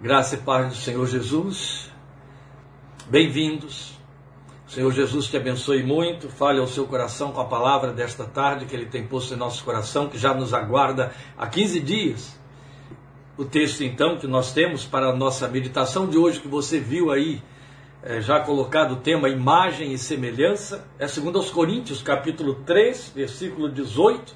[0.00, 1.90] Graça e paz do Senhor Jesus.
[3.10, 3.98] Bem-vindos.
[4.68, 6.28] O Senhor Jesus te abençoe muito.
[6.28, 9.64] Fale ao seu coração com a palavra desta tarde que ele tem posto em nosso
[9.64, 12.38] coração, que já nos aguarda há 15 dias.
[13.36, 17.10] O texto, então, que nós temos para a nossa meditação de hoje, que você viu
[17.10, 17.42] aí,
[18.00, 23.68] é, já colocado o tema imagem e semelhança, é segundo aos Coríntios, capítulo 3, versículo
[23.68, 24.32] 18,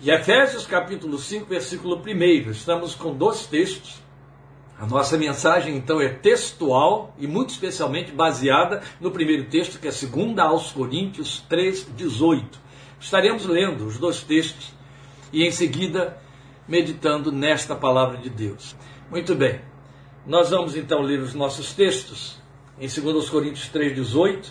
[0.00, 2.50] e Efésios, capítulo 5, versículo 1.
[2.52, 4.08] Estamos com dois textos
[4.80, 9.90] a nossa mensagem então é textual e muito especialmente baseada no primeiro texto, que é
[9.90, 12.58] 2 aos Coríntios 3:18.
[12.98, 14.72] Estaremos lendo os dois textos
[15.34, 16.16] e em seguida
[16.66, 18.74] meditando nesta palavra de Deus.
[19.10, 19.60] Muito bem.
[20.26, 22.40] Nós vamos então ler os nossos textos
[22.80, 24.50] em 2 Coríntios 3:18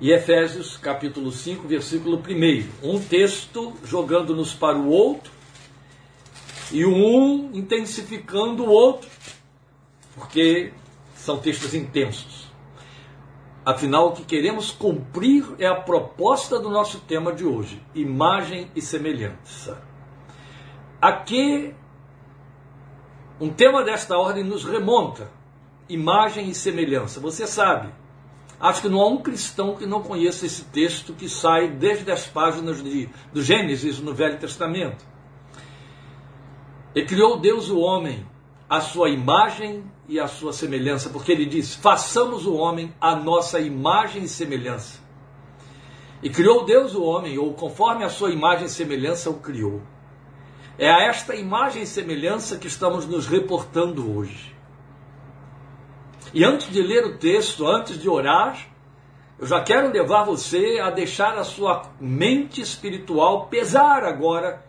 [0.00, 2.64] e Efésios capítulo 5, versículo 1.
[2.80, 5.33] Um texto jogando-nos para o outro
[6.74, 9.08] e um intensificando o outro,
[10.16, 10.72] porque
[11.14, 12.48] são textos intensos.
[13.64, 18.82] Afinal, o que queremos cumprir é a proposta do nosso tema de hoje: imagem e
[18.82, 19.80] semelhança.
[21.00, 21.72] Aqui,
[23.40, 25.30] um tema desta ordem nos remonta:
[25.88, 27.20] imagem e semelhança.
[27.20, 27.88] Você sabe,
[28.58, 32.26] acho que não há um cristão que não conheça esse texto que sai desde as
[32.26, 35.13] páginas de, do Gênesis no Velho Testamento.
[36.94, 38.24] E criou Deus o homem,
[38.70, 43.58] a sua imagem e a sua semelhança, porque ele diz: façamos o homem a nossa
[43.58, 45.02] imagem e semelhança.
[46.22, 49.82] E criou Deus o homem, ou conforme a sua imagem e semelhança o criou.
[50.78, 54.54] É a esta imagem e semelhança que estamos nos reportando hoje.
[56.32, 58.58] E antes de ler o texto, antes de orar,
[59.38, 64.64] eu já quero levar você a deixar a sua mente espiritual pesar agora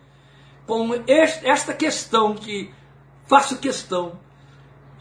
[0.66, 2.72] com esta questão que
[3.26, 4.18] faço questão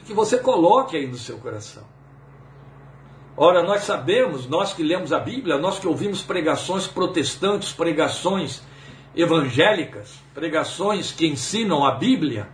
[0.05, 1.83] que você coloque aí no seu coração.
[3.35, 8.61] Ora, nós sabemos, nós que lemos a Bíblia, nós que ouvimos pregações protestantes, pregações
[9.15, 12.49] evangélicas, pregações que ensinam a Bíblia,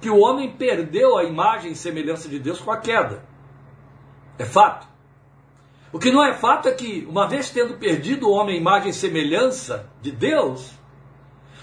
[0.00, 3.24] que o homem perdeu a imagem e semelhança de Deus com a queda.
[4.38, 4.86] É fato.
[5.92, 8.90] O que não é fato é que, uma vez tendo perdido o homem a imagem
[8.90, 10.72] e semelhança de Deus,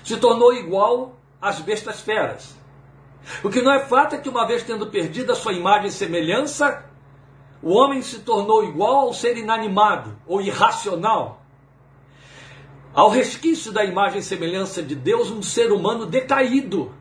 [0.03, 2.55] se tornou igual às bestas feras.
[3.43, 5.91] O que não é fato é que, uma vez tendo perdido a sua imagem e
[5.91, 6.85] semelhança,
[7.61, 11.41] o homem se tornou igual ao ser inanimado ou irracional.
[12.93, 16.93] Ao resquício da imagem e semelhança de Deus, um ser humano decaído.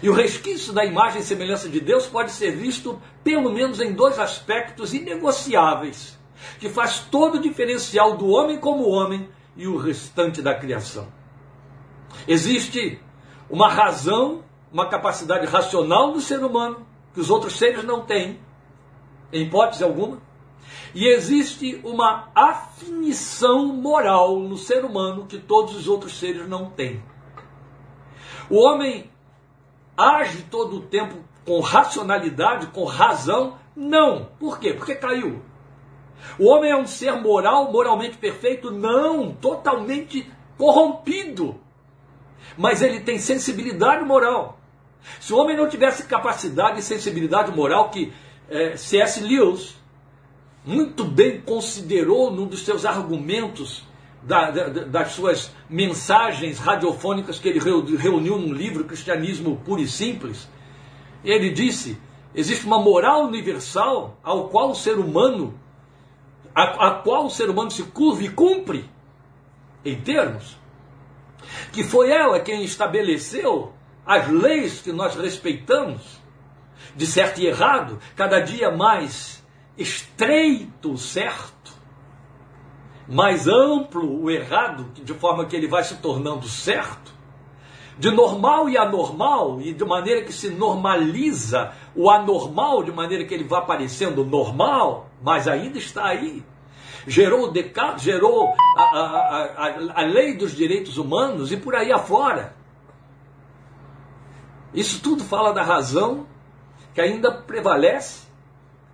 [0.00, 3.92] E o resquício da imagem e semelhança de Deus pode ser visto pelo menos em
[3.92, 6.18] dois aspectos inegociáveis,
[6.58, 11.06] que faz todo o diferencial do homem como homem e o restante da criação.
[12.26, 13.00] Existe
[13.48, 14.42] uma razão,
[14.72, 18.40] uma capacidade racional do ser humano que os outros seres não têm,
[19.32, 20.18] em hipótese alguma.
[20.94, 27.02] E existe uma afinição moral no ser humano que todos os outros seres não têm.
[28.48, 29.10] O homem
[29.96, 33.58] age todo o tempo com racionalidade, com razão?
[33.74, 34.28] Não.
[34.38, 34.74] Por quê?
[34.74, 35.42] Porque caiu.
[36.38, 38.70] O homem é um ser moral, moralmente perfeito?
[38.70, 39.32] Não.
[39.34, 41.61] Totalmente corrompido
[42.56, 44.58] mas ele tem sensibilidade moral.
[45.20, 48.12] Se o homem não tivesse capacidade e sensibilidade moral que
[48.48, 49.20] é, C.S.
[49.20, 49.76] Lewis
[50.64, 53.84] muito bem considerou num dos seus argumentos
[54.22, 57.58] da, da, das suas mensagens radiofônicas que ele
[57.96, 60.48] reuniu num livro Cristianismo Puro e Simples,
[61.24, 61.98] ele disse:
[62.34, 65.58] existe uma moral universal ao qual o ser humano,
[66.54, 68.88] a, a qual o ser humano se curva e cumpre
[69.84, 70.56] em termos
[71.72, 73.72] que foi ela quem estabeleceu
[74.04, 76.20] as leis que nós respeitamos,
[76.94, 79.42] de certo e errado, cada dia mais
[79.78, 81.72] estreito o certo,
[83.08, 87.12] mais amplo o errado, de forma que ele vai se tornando certo,
[87.98, 93.34] de normal e anormal, e de maneira que se normaliza o anormal, de maneira que
[93.34, 96.42] ele vai aparecendo normal, mas ainda está aí
[97.06, 101.92] gerou o decado, gerou a, a, a, a lei dos direitos humanos e por aí
[101.92, 102.54] afora.
[104.72, 106.26] Isso tudo fala da razão
[106.94, 108.26] que ainda prevalece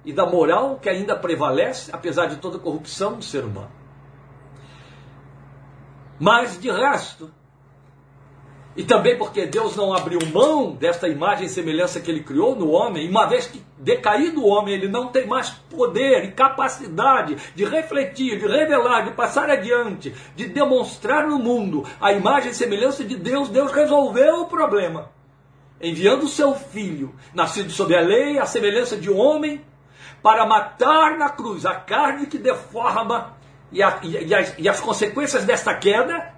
[0.04, 3.70] e da moral que ainda prevalece, apesar de toda a corrupção do ser humano.
[6.18, 7.30] Mas, de resto,
[8.78, 12.70] e também porque Deus não abriu mão desta imagem e semelhança que ele criou no
[12.70, 17.36] homem, e uma vez que decaído o homem, ele não tem mais poder e capacidade
[17.56, 23.04] de refletir, de revelar, de passar adiante, de demonstrar no mundo a imagem e semelhança
[23.04, 25.10] de Deus, Deus resolveu o problema.
[25.80, 29.60] enviando o seu filho, nascido sob a lei, a semelhança de homem,
[30.22, 33.36] para matar na cruz a carne que deforma
[33.72, 36.37] e, a, e, as, e as consequências desta queda,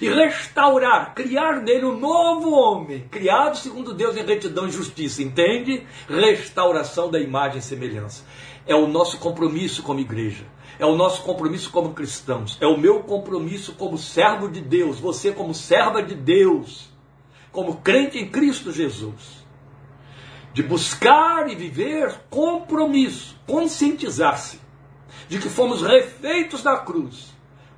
[0.00, 5.86] e restaurar, criar nele um novo homem, criado segundo Deus em retidão e justiça, entende?
[6.08, 8.24] Restauração da imagem e semelhança.
[8.66, 10.44] É o nosso compromisso como igreja.
[10.78, 12.58] É o nosso compromisso como cristãos.
[12.60, 14.98] É o meu compromisso como servo de Deus.
[14.98, 16.90] Você, como serva de Deus.
[17.52, 19.44] Como crente em Cristo Jesus.
[20.52, 23.38] De buscar e viver compromisso.
[23.46, 24.58] Conscientizar-se
[25.28, 27.33] de que fomos refeitos na cruz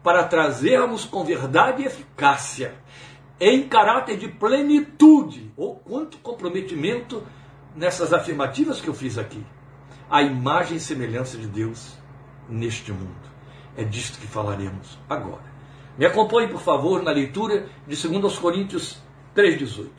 [0.06, 2.76] para trazermos com verdade e eficácia,
[3.41, 7.26] em caráter de plenitude, ou quanto comprometimento
[7.75, 9.44] nessas afirmativas que eu fiz aqui,
[10.08, 11.99] a imagem e semelhança de Deus
[12.49, 13.17] neste mundo.
[13.76, 15.53] É disto que falaremos agora.
[15.99, 19.03] Me acompanhe, por favor, na leitura de 2 Coríntios
[19.35, 19.91] 3,18.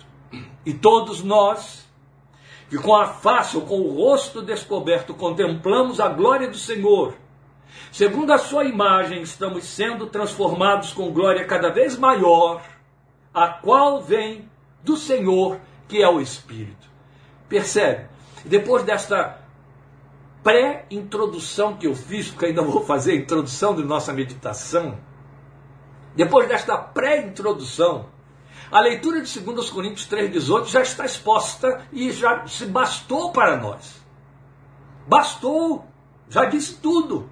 [0.66, 1.86] E todos nós,
[2.70, 7.14] que com a face ou com o rosto descoberto contemplamos a glória do Senhor,
[7.92, 12.62] Segundo a sua imagem, estamos sendo transformados com glória cada vez maior,
[13.34, 14.50] a qual vem
[14.84, 16.88] do Senhor, que é o Espírito.
[17.48, 18.08] Percebe?
[18.46, 19.40] Depois desta
[20.44, 24.98] pré-introdução que eu fiz, porque ainda vou fazer a introdução de nossa meditação,
[26.16, 28.08] depois desta pré-introdução,
[28.72, 34.02] a leitura de 2 Coríntios 3,18 já está exposta e já se bastou para nós.
[35.08, 35.86] Bastou,
[36.28, 37.30] já disse tudo.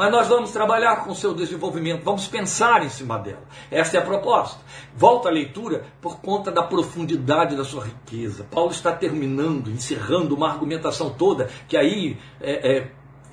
[0.00, 3.46] Mas nós vamos trabalhar com seu desenvolvimento, vamos pensar em cima dela.
[3.70, 4.58] Essa é a proposta.
[4.96, 8.46] Volta à leitura por conta da profundidade da sua riqueza.
[8.50, 12.90] Paulo está terminando, encerrando uma argumentação toda que aí, é, é,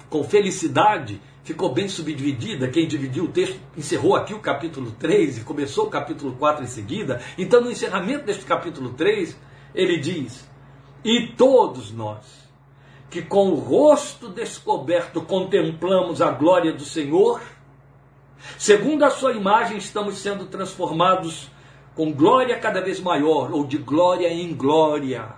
[0.10, 2.68] com felicidade, ficou bem subdividida.
[2.68, 6.68] Quem dividiu o texto encerrou aqui o capítulo 3 e começou o capítulo 4 em
[6.68, 7.22] seguida.
[7.38, 9.40] Então, no encerramento deste capítulo 3,
[9.74, 10.46] ele diz:
[11.02, 12.47] E todos nós
[13.10, 17.42] que com o rosto descoberto contemplamos a glória do Senhor,
[18.58, 21.50] segundo a sua imagem estamos sendo transformados
[21.96, 25.30] com glória cada vez maior, ou de glória em glória,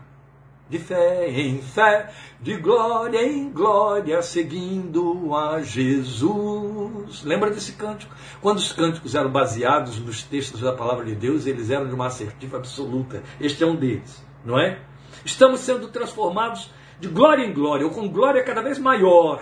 [0.70, 2.12] de fé em fé,
[2.42, 7.24] de glória em glória, seguindo a Jesus.
[7.24, 8.14] Lembra desse cântico?
[8.42, 12.08] Quando os cânticos eram baseados nos textos da palavra de Deus, eles eram de uma
[12.08, 13.24] assertiva absoluta.
[13.40, 14.80] Este é um deles, não é?
[15.24, 16.70] Estamos sendo transformados
[17.00, 19.42] de glória em glória, ou com glória cada vez maior.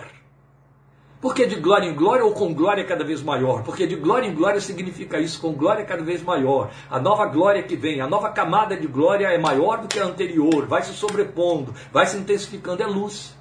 [1.20, 3.64] Por que de glória em glória ou com glória cada vez maior?
[3.64, 6.70] Porque de glória em glória significa isso, com glória cada vez maior.
[6.88, 10.04] A nova glória que vem, a nova camada de glória é maior do que a
[10.04, 13.36] anterior, vai se sobrepondo, vai se intensificando, é luz.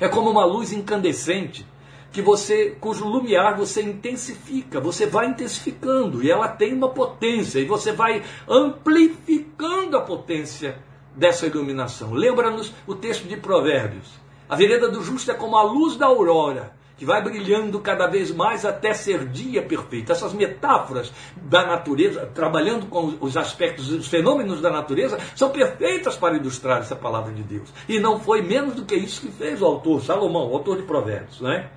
[0.00, 1.64] É como uma luz incandescente
[2.10, 7.66] que você, cujo lumiar você intensifica, você vai intensificando e ela tem uma potência e
[7.66, 10.78] você vai amplificando a potência
[11.16, 12.12] dessa iluminação.
[12.12, 14.06] Lembra-nos o texto de Provérbios.
[14.48, 18.30] A vereda do justo é como a luz da aurora, que vai brilhando cada vez
[18.30, 20.12] mais até ser dia perfeito.
[20.12, 26.36] Essas metáforas da natureza, trabalhando com os aspectos, os fenômenos da natureza, são perfeitas para
[26.36, 27.68] ilustrar essa palavra de Deus.
[27.88, 30.84] E não foi menos do que isso que fez o autor, Salomão, o autor de
[30.84, 31.40] Provérbios.
[31.40, 31.70] Não é?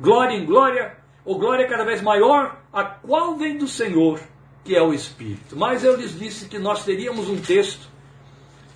[0.00, 4.20] Glória em glória, ou glória cada vez maior, a qual vem do Senhor,
[4.62, 5.56] que é o Espírito.
[5.56, 7.95] Mas eu lhes disse que nós teríamos um texto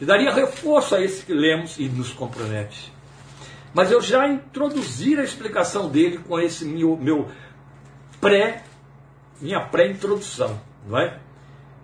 [0.01, 2.93] e daria reforço a esse que lemos e nos compromete.
[3.75, 7.29] Mas eu já introduzi a explicação dele com esse meu, meu
[8.21, 8.65] pré,
[9.41, 11.19] minha pré-introdução, não é?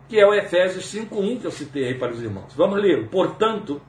[0.09, 2.55] Que é o Efésios 5.1 que eu citei aí para os irmãos.
[2.55, 3.09] Vamos ler.
[3.09, 3.81] Portanto,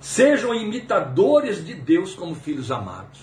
[0.00, 3.20] sejam imitadores de Deus como filhos amados.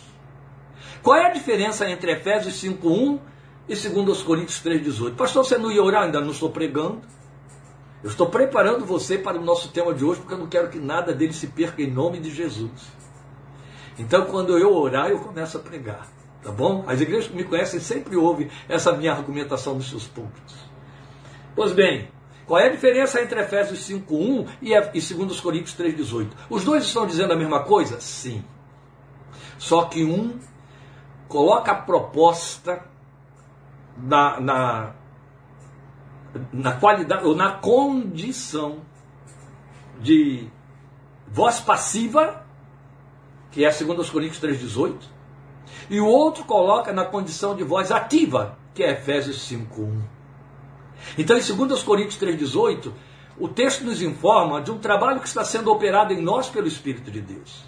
[1.01, 3.19] Qual é a diferença entre Efésios 5.1
[3.67, 5.15] e 2 Coríntios 3.18?
[5.15, 6.03] Pastor, você não ia orar?
[6.03, 7.01] Ainda não estou pregando.
[8.03, 10.77] Eu estou preparando você para o nosso tema de hoje porque eu não quero que
[10.77, 12.91] nada dele se perca em nome de Jesus.
[13.97, 16.07] Então, quando eu orar, eu começo a pregar.
[16.43, 16.83] Tá bom?
[16.85, 20.53] As igrejas que me conhecem sempre ouvem essa minha argumentação dos seus púlpitos.
[21.55, 22.09] Pois bem,
[22.45, 26.27] qual é a diferença entre Efésios 5.1 e 2 Coríntios 3.18?
[26.49, 28.01] Os dois estão dizendo a mesma coisa?
[28.01, 28.43] Sim.
[29.57, 30.37] Só que um
[31.29, 32.83] coloca a proposta
[33.97, 34.95] na, na
[36.51, 38.81] na qualidade ou na condição
[39.99, 40.47] de
[41.27, 42.45] voz passiva,
[43.51, 45.09] que é segundo os Coríntios 3:18,
[45.89, 50.01] e o outro coloca na condição de voz ativa, que é Efésios 5:1.
[51.17, 52.93] Então, em 2 Coríntios 3:18,
[53.37, 57.09] o texto nos informa de um trabalho que está sendo operado em nós pelo Espírito
[57.11, 57.63] de Deus.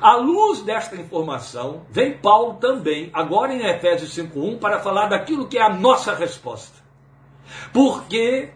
[0.00, 5.58] À luz desta informação, vem Paulo também, agora em Efésios 5:1, para falar daquilo que
[5.58, 6.81] é a nossa resposta.
[7.72, 8.50] Porque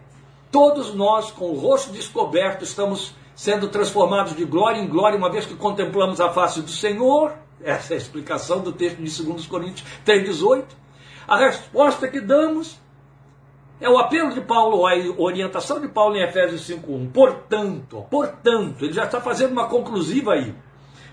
[0.51, 5.45] Todos nós, com o rosto descoberto, estamos sendo transformados de glória em glória, uma vez
[5.45, 7.33] que contemplamos a face do Senhor.
[7.61, 10.63] Essa é a explicação do texto de 2 Coríntios 3,18.
[11.27, 12.79] A resposta que damos
[13.81, 17.11] é o apelo de Paulo, a orientação de Paulo em Efésios 5,1.
[17.11, 20.55] Portanto, portanto, ele já está fazendo uma conclusiva aí.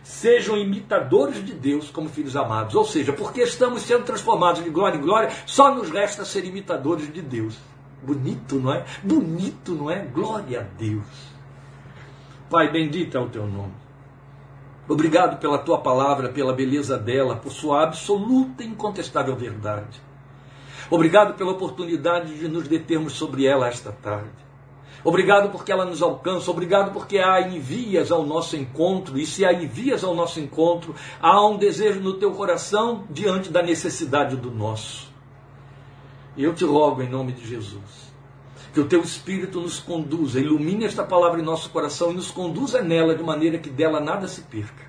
[0.05, 2.75] Sejam imitadores de Deus como filhos amados.
[2.77, 7.13] Ou seja, porque estamos sendo transformados de glória em glória, só nos resta ser imitadores
[7.13, 7.59] de Deus.
[8.05, 8.85] Bonito, não é?
[9.03, 10.01] Bonito, não é?
[10.05, 11.35] Glória a Deus.
[12.51, 13.73] Pai, bendito é o teu nome.
[14.87, 20.01] Obrigado pela tua palavra, pela beleza dela, por sua absoluta e incontestável verdade.
[20.91, 24.45] Obrigado pela oportunidade de nos determos sobre ela esta tarde.
[25.03, 29.53] Obrigado porque ela nos alcança, obrigado porque a envias ao nosso encontro, e se a
[29.53, 35.14] envias ao nosso encontro, há um desejo no teu coração diante da necessidade do nosso.
[36.37, 38.13] E eu te rogo em nome de Jesus,
[38.73, 42.83] que o teu Espírito nos conduza, ilumine esta palavra em nosso coração e nos conduza
[42.83, 44.85] nela de maneira que dela nada se perca.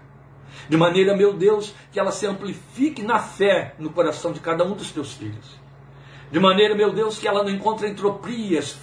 [0.68, 4.74] De maneira, meu Deus, que ela se amplifique na fé no coração de cada um
[4.74, 5.66] dos teus filhos
[6.32, 8.78] de maneira, meu Deus, que ela não encontre entropias,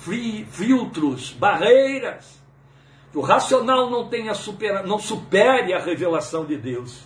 [0.50, 2.40] filtros, barreiras.
[3.10, 7.02] Que o racional não tenha supera, não supere a revelação de Deus.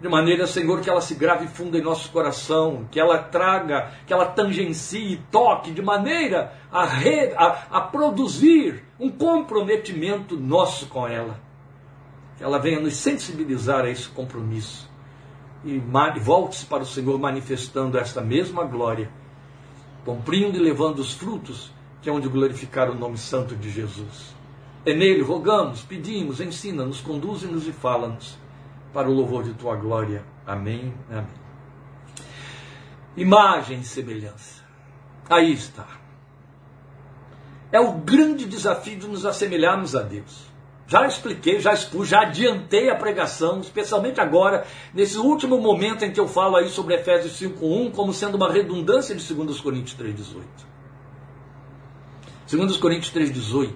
[0.00, 4.12] De maneira, Senhor, que ela se grave fundo em nosso coração, que ela traga, que
[4.12, 11.40] ela tangencie, toque, de maneira a, re, a, a produzir um comprometimento nosso com ela.
[12.36, 14.86] Que ela venha nos sensibilizar a esse compromisso
[15.64, 15.78] e
[16.20, 19.10] volte-se para o Senhor manifestando esta mesma glória,
[20.04, 21.72] cumprindo e levando os frutos
[22.02, 24.36] que é onde glorificar o nome santo de Jesus.
[24.84, 28.38] É nele rogamos, pedimos, ensina-nos, conduz-nos e fala-nos
[28.96, 30.24] para o louvor de tua glória.
[30.46, 30.94] Amém.
[31.10, 31.26] Amém.
[33.14, 34.64] Imagem e semelhança.
[35.28, 35.86] Aí está.
[37.70, 40.46] É o grande desafio de nos assemelharmos a Deus.
[40.86, 46.18] Já expliquei, já expus, já adiantei a pregação, especialmente agora, nesse último momento em que
[46.18, 50.42] eu falo aí sobre Efésios 5.1 como sendo uma redundância de 2 Coríntios 3.18.
[52.50, 53.74] 2 Coríntios 3.18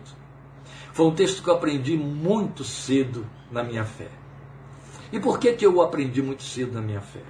[0.95, 4.20] foi um texto que eu aprendi muito cedo na minha fé.
[5.13, 7.21] E por que, que eu aprendi muito cedo na minha fé?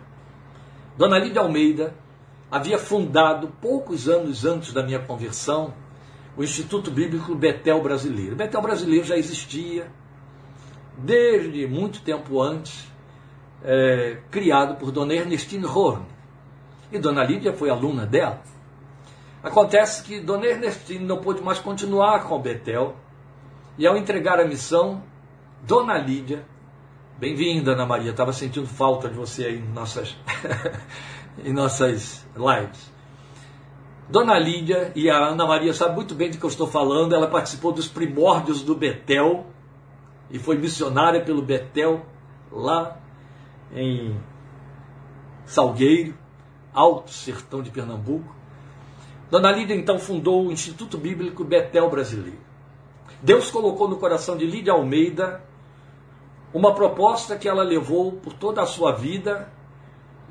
[0.97, 1.95] Dona Lídia Almeida
[2.51, 5.73] havia fundado, poucos anos antes da minha conversão,
[6.37, 8.37] o Instituto Bíblico Betel Brasileiro.
[8.37, 9.91] Betel Brasileiro já existia
[10.99, 12.89] desde muito tempo antes,
[13.63, 16.05] é, criado por Dona Ernestine Horn.
[16.93, 18.43] E Dona Lídia foi aluna dela.
[19.43, 22.95] Acontece que Dona Ernestine não pôde mais continuar com o Betel,
[23.79, 25.03] e ao entregar a missão,
[25.63, 26.45] Dona Lídia,
[27.21, 30.17] bem-vinda Ana Maria, estava sentindo falta de você aí em nossas,
[31.45, 32.91] em nossas lives.
[34.09, 37.15] Dona Lídia e a Ana Maria sabem muito bem de que eu estou falando.
[37.15, 39.47] Ela participou dos primórdios do Betel
[40.31, 42.07] e foi missionária pelo Betel
[42.51, 42.97] lá
[43.75, 44.19] em
[45.45, 46.15] Salgueiro,
[46.73, 48.35] Alto Sertão de Pernambuco.
[49.31, 52.41] Dona Lídia então fundou o Instituto Bíblico Betel Brasileiro.
[53.23, 55.50] Deus colocou no coração de Lídia Almeida
[56.53, 59.49] uma proposta que ela levou por toda a sua vida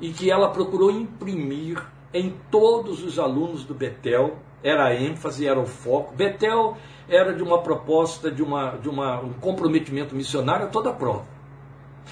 [0.00, 5.58] e que ela procurou imprimir em todos os alunos do Betel, era a ênfase, era
[5.58, 6.14] o foco.
[6.14, 6.76] Betel
[7.08, 11.24] era de uma proposta, de, uma, de uma, um comprometimento missionário a toda a prova.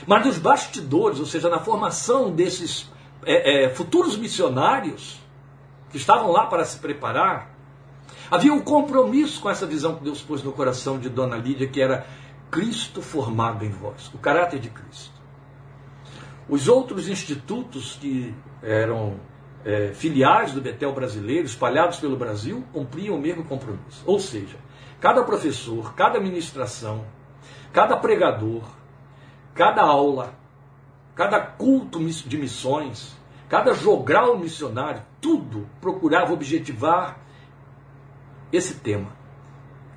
[0.07, 2.91] Mas nos bastidores, ou seja, na formação desses
[3.25, 5.21] é, é, futuros missionários
[5.91, 7.55] que estavam lá para se preparar,
[8.31, 11.81] havia um compromisso com essa visão que Deus pôs no coração de Dona Lídia, que
[11.81, 12.07] era
[12.51, 15.19] Cristo formado em vós, o caráter de Cristo.
[16.49, 19.21] Os outros institutos que eram
[19.65, 24.03] é, filiais do Betel brasileiro, espalhados pelo Brasil, cumpriam o mesmo compromisso.
[24.07, 24.57] Ou seja,
[25.01, 27.05] cada professor, cada ministração,
[27.73, 28.63] cada pregador,
[29.55, 30.35] cada aula,
[31.15, 33.17] cada culto de missões,
[33.49, 37.19] cada jogral missionário, tudo procurava objetivar
[38.53, 39.13] esse tema.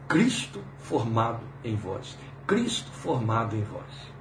[0.08, 2.17] Cristo formado em vós.
[2.51, 4.12] Cristo formado em vós.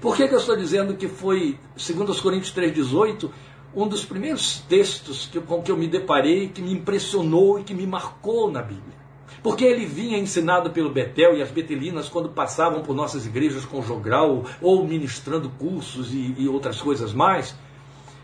[0.00, 3.28] Por que, que eu estou dizendo que foi, segundo os Coríntios 3,18,
[3.74, 7.74] um dos primeiros textos que, com que eu me deparei, que me impressionou e que
[7.74, 8.96] me marcou na Bíblia.
[9.42, 13.82] Porque ele vinha ensinado pelo Betel e as betelinas, quando passavam por nossas igrejas com
[13.82, 17.56] jogral ou ministrando cursos e, e outras coisas mais,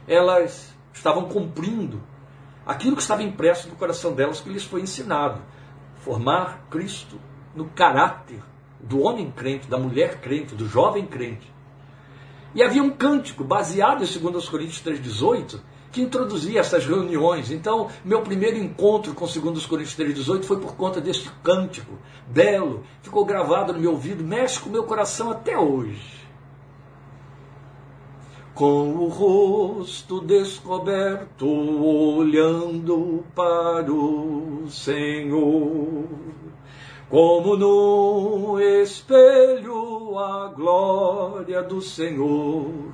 [0.06, 2.00] elas estavam cumprindo
[2.64, 5.42] aquilo que estava impresso no coração delas, que lhes foi ensinado:
[6.04, 7.18] formar Cristo
[7.52, 8.40] no caráter
[8.80, 11.52] do homem crente, da mulher crente, do jovem crente.
[12.54, 17.50] E havia um cântico baseado em 2 Coríntios 3,18, que introduzia essas reuniões.
[17.50, 23.24] Então, meu primeiro encontro com 2 Coríntios 3,18 foi por conta deste cântico belo, ficou
[23.24, 26.18] gravado no meu ouvido, mexe com o meu coração até hoje.
[28.54, 36.08] Com o rosto descoberto, olhando para o Senhor,
[37.08, 42.92] como no espelho a glória do Senhor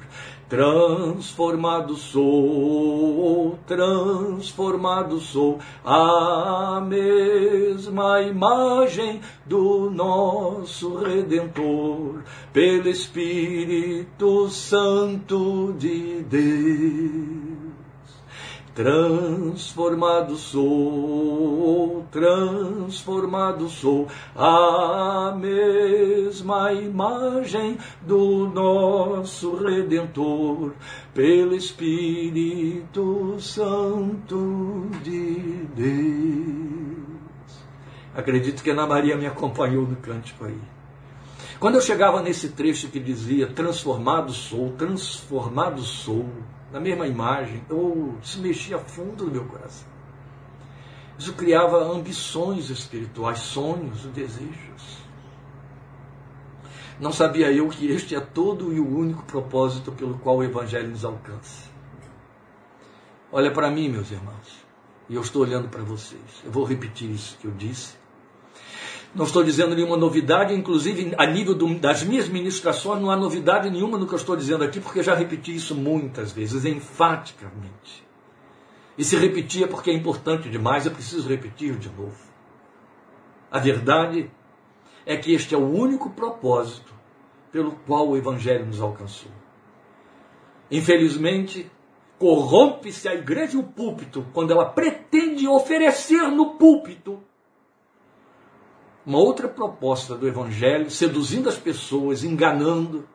[0.48, 17.53] Transformado sou, transformado sou, a mesma imagem do nosso Redentor, pelo Espírito Santo de Deus.
[18.74, 30.72] Transformado sou, transformado sou, a mesma imagem do nosso Redentor,
[31.14, 37.14] pelo Espírito Santo de Deus.
[38.12, 40.58] Acredito que Ana Maria me acompanhou no cântico aí.
[41.60, 46.28] Quando eu chegava nesse trecho que dizia: Transformado sou, transformado sou
[46.74, 49.86] na mesma imagem, ou se mexia fundo no meu coração.
[51.16, 55.04] Isso criava ambições espirituais, sonhos, desejos.
[56.98, 60.90] Não sabia eu que este é todo e o único propósito pelo qual o Evangelho
[60.90, 61.70] nos alcança.
[63.30, 64.66] Olha para mim, meus irmãos,
[65.08, 66.42] e eu estou olhando para vocês.
[66.44, 68.03] Eu vou repetir isso que eu disse
[69.14, 73.70] não estou dizendo nenhuma novidade, inclusive a nível do, das minhas ministrações, não há novidade
[73.70, 78.04] nenhuma no que eu estou dizendo aqui, porque já repeti isso muitas vezes, enfaticamente.
[78.98, 82.16] E se repetia porque é importante demais, eu preciso repetir de novo.
[83.50, 84.30] A verdade
[85.06, 86.92] é que este é o único propósito
[87.52, 89.30] pelo qual o Evangelho nos alcançou.
[90.70, 91.70] Infelizmente,
[92.18, 97.22] corrompe-se a igreja e o púlpito quando ela pretende oferecer no púlpito
[99.06, 103.06] uma outra proposta do Evangelho, seduzindo as pessoas, enganando,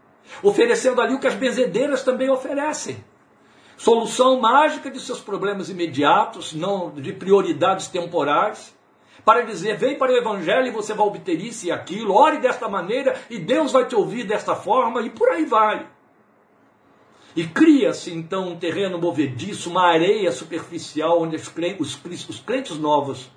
[0.43, 3.03] oferecendo ali o que as benzedeiras também oferecem.
[3.75, 8.75] Solução mágica de seus problemas imediatos, não de prioridades temporais,
[9.25, 12.67] para dizer: vem para o Evangelho e você vai obter isso e aquilo, ore desta
[12.67, 15.87] maneira e Deus vai te ouvir desta forma, e por aí vai.
[17.35, 23.29] E cria-se então um terreno movediço, uma areia superficial, onde os crentes, os crentes novos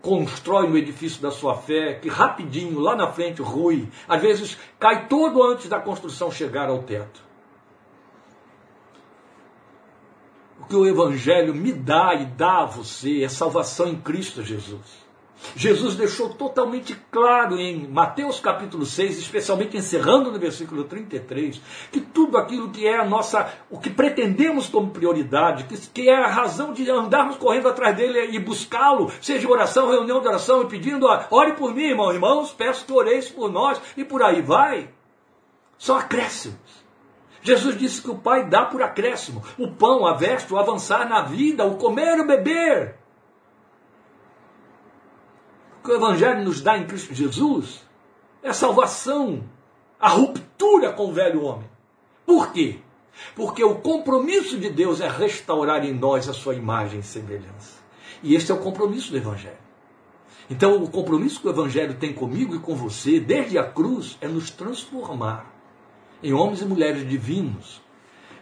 [0.00, 5.08] constrói no edifício da sua fé, que rapidinho, lá na frente, rui, às vezes cai
[5.08, 7.24] todo antes da construção chegar ao teto.
[10.60, 15.05] O que o Evangelho me dá e dá a você é salvação em Cristo Jesus.
[15.54, 21.60] Jesus deixou totalmente claro em Mateus capítulo 6, especialmente encerrando no versículo 33,
[21.92, 26.28] que tudo aquilo que é a nossa, o que pretendemos como prioridade, que, é a
[26.28, 31.06] razão de andarmos correndo atrás dele e buscá-lo, seja oração, reunião de oração e pedindo,
[31.30, 34.88] ore por mim, irmão, irmãos, peço que oreis por nós e por aí vai.
[35.78, 36.56] São acréscimos.
[37.42, 41.22] Jesus disse que o Pai dá por acréscimo o pão, a veste, o avançar na
[41.22, 42.96] vida, o comer o beber
[45.86, 47.80] que o Evangelho nos dá em Cristo Jesus
[48.42, 49.44] é a salvação,
[50.00, 51.70] a ruptura com o velho homem.
[52.26, 52.80] Por quê?
[53.36, 57.80] Porque o compromisso de Deus é restaurar em nós a sua imagem e semelhança.
[58.20, 59.64] E este é o compromisso do Evangelho.
[60.50, 64.26] Então, o compromisso que o Evangelho tem comigo e com você, desde a cruz, é
[64.26, 65.52] nos transformar
[66.20, 67.80] em homens e mulheres divinos.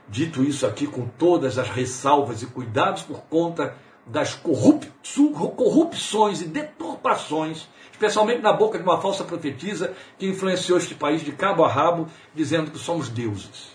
[0.09, 3.77] Dito isso aqui com todas as ressalvas e cuidados por conta
[4.07, 11.23] das corrupções e deturpações, especialmente na boca de uma falsa profetisa que influenciou este país
[11.23, 13.75] de cabo a rabo, dizendo que somos deuses.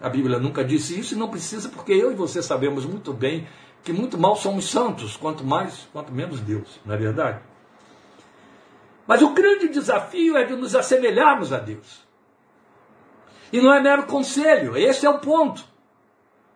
[0.00, 3.46] A Bíblia nunca disse isso e não precisa, porque eu e você sabemos muito bem
[3.82, 7.40] que muito mal somos santos, quanto mais, quanto menos Deus, não é verdade?
[9.06, 12.06] Mas o grande desafio é de nos assemelharmos a Deus.
[13.52, 15.64] E não é mero conselho, esse é o ponto.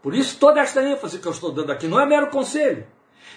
[0.05, 2.87] Por isso, toda esta ênfase que eu estou dando aqui não é mero conselho,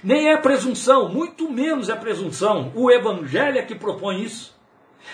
[0.04, 2.74] nem é presunção, muito menos é presunção.
[2.76, 4.54] O Evangelho é que propõe isso.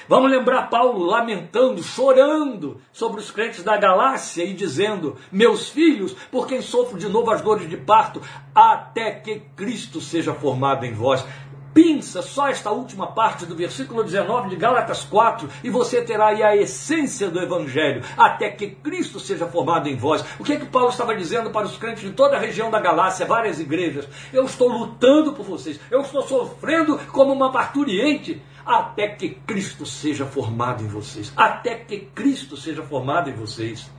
[0.10, 6.48] Vamos lembrar Paulo lamentando, chorando sobre os crentes da Galácia e dizendo: Meus filhos, por
[6.48, 8.20] quem sofro de novo as dores de parto,
[8.56, 11.24] até que Cristo seja formado em vós
[11.74, 16.44] pinça só esta última parte do versículo 19 de Gálatas 4 e você terá aí
[16.44, 20.24] a essência do Evangelho, até que Cristo seja formado em vós.
[20.40, 22.80] O que é que Paulo estava dizendo para os crentes de toda a região da
[22.80, 24.08] Galácia, várias igrejas?
[24.32, 30.26] Eu estou lutando por vocês, eu estou sofrendo como uma parturiente, até que Cristo seja
[30.26, 33.90] formado em vocês, até que Cristo seja formado em vocês.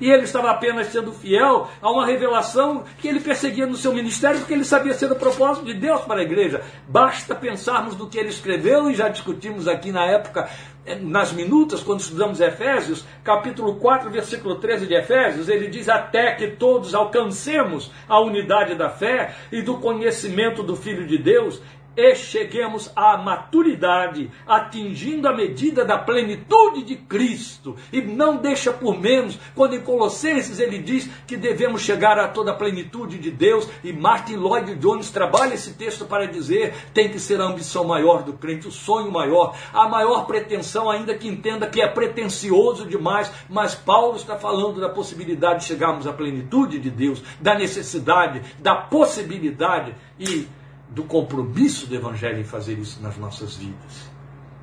[0.00, 4.40] E ele estava apenas sendo fiel a uma revelação que ele perseguia no seu ministério,
[4.40, 6.62] porque ele sabia ser o propósito de Deus para a igreja.
[6.88, 10.48] Basta pensarmos do que ele escreveu, e já discutimos aqui na época,
[10.86, 16.32] eh, nas minutas, quando estudamos Efésios, capítulo 4, versículo 13 de Efésios, ele diz: Até
[16.32, 21.60] que todos alcancemos a unidade da fé e do conhecimento do Filho de Deus
[21.96, 27.76] e cheguemos à maturidade, atingindo a medida da plenitude de Cristo.
[27.92, 32.52] E não deixa por menos, quando em Colossenses ele diz que devemos chegar a toda
[32.52, 37.18] a plenitude de Deus, e Martin Lloyd Jones trabalha esse texto para dizer: tem que
[37.18, 41.66] ser a ambição maior do crente, o sonho maior, a maior pretensão, ainda que entenda
[41.66, 46.90] que é pretensioso demais, mas Paulo está falando da possibilidade de chegarmos à plenitude de
[46.90, 50.46] Deus, da necessidade, da possibilidade e
[50.94, 54.14] do compromisso do Evangelho em fazer isso nas nossas vidas.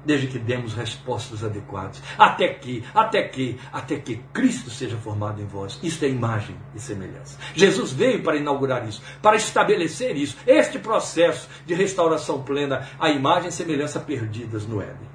[0.04, 2.02] Desde que demos respostas adequadas.
[2.18, 5.80] Até que, até que, até que Cristo seja formado em vós.
[5.84, 7.38] Isto é imagem e semelhança.
[7.54, 10.38] Jesus veio para inaugurar isso, para estabelecer isso.
[10.48, 15.12] Este processo de restauração plena, a imagem e semelhança perdidas no Éden.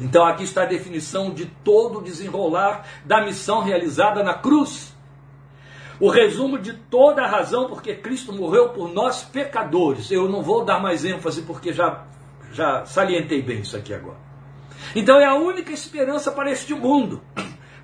[0.00, 4.91] Então aqui está a definição de todo o desenrolar da missão realizada na cruz
[6.00, 10.10] o resumo de toda a razão porque Cristo morreu por nós pecadores.
[10.10, 12.04] Eu não vou dar mais ênfase porque já,
[12.52, 14.18] já salientei bem isso aqui agora.
[14.94, 17.22] Então é a única esperança para este mundo.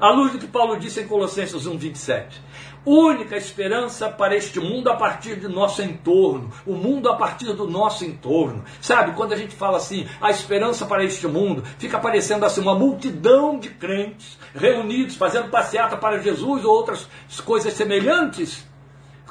[0.00, 2.40] À luz do que Paulo disse em Colossenses 1,27
[2.88, 7.68] única esperança para este mundo a partir do nosso entorno, o mundo a partir do
[7.68, 8.64] nosso entorno.
[8.80, 12.74] Sabe, quando a gente fala assim, a esperança para este mundo, fica parecendo assim uma
[12.74, 17.06] multidão de crentes reunidos, fazendo passeata para Jesus ou outras
[17.44, 18.66] coisas semelhantes,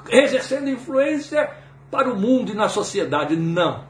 [0.07, 1.49] exercendo influência
[1.89, 3.35] para o mundo e na sociedade.
[3.35, 3.86] Não.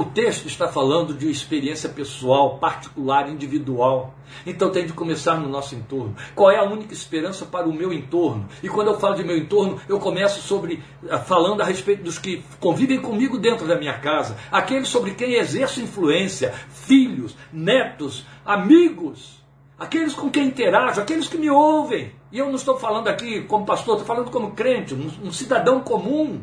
[0.00, 4.14] O texto está falando de uma experiência pessoal, particular, individual.
[4.46, 6.16] Então tem de começar no nosso entorno.
[6.34, 8.48] Qual é a única esperança para o meu entorno?
[8.62, 12.18] E quando eu falo de meu entorno, eu começo sobre ah, falando a respeito dos
[12.18, 19.44] que convivem comigo dentro da minha casa, aqueles sobre quem exerço influência, filhos, netos, amigos,
[19.78, 22.10] aqueles com quem interajo, aqueles que me ouvem.
[22.32, 25.82] E eu não estou falando aqui como pastor, estou falando como crente, um, um cidadão
[25.82, 26.40] comum.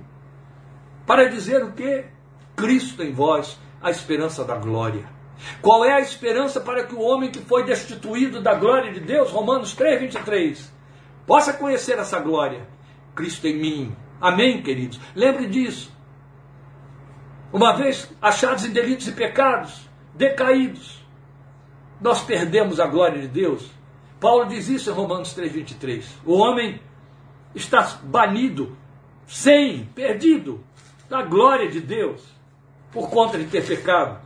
[1.07, 2.05] Para dizer o quê?
[2.57, 5.07] Cristo em vós, a esperança da glória.
[5.61, 9.29] Qual é a esperança para que o homem que foi destituído da glória de Deus,
[9.29, 10.73] Romanos 3, 23,
[11.27, 12.67] possa conhecer essa glória?
[13.13, 13.95] Cristo em mim.
[14.19, 14.99] Amém, queridos?
[15.15, 15.95] Lembre disso.
[17.53, 21.05] Uma vez achados em delitos e pecados, decaídos,
[22.01, 23.69] nós perdemos a glória de Deus.
[24.19, 26.21] Paulo diz isso em Romanos 3, 23.
[26.25, 26.81] O homem
[27.53, 28.75] está banido,
[29.27, 30.65] sem, perdido
[31.07, 32.36] da glória de Deus
[32.97, 34.19] por conta de ter pecado.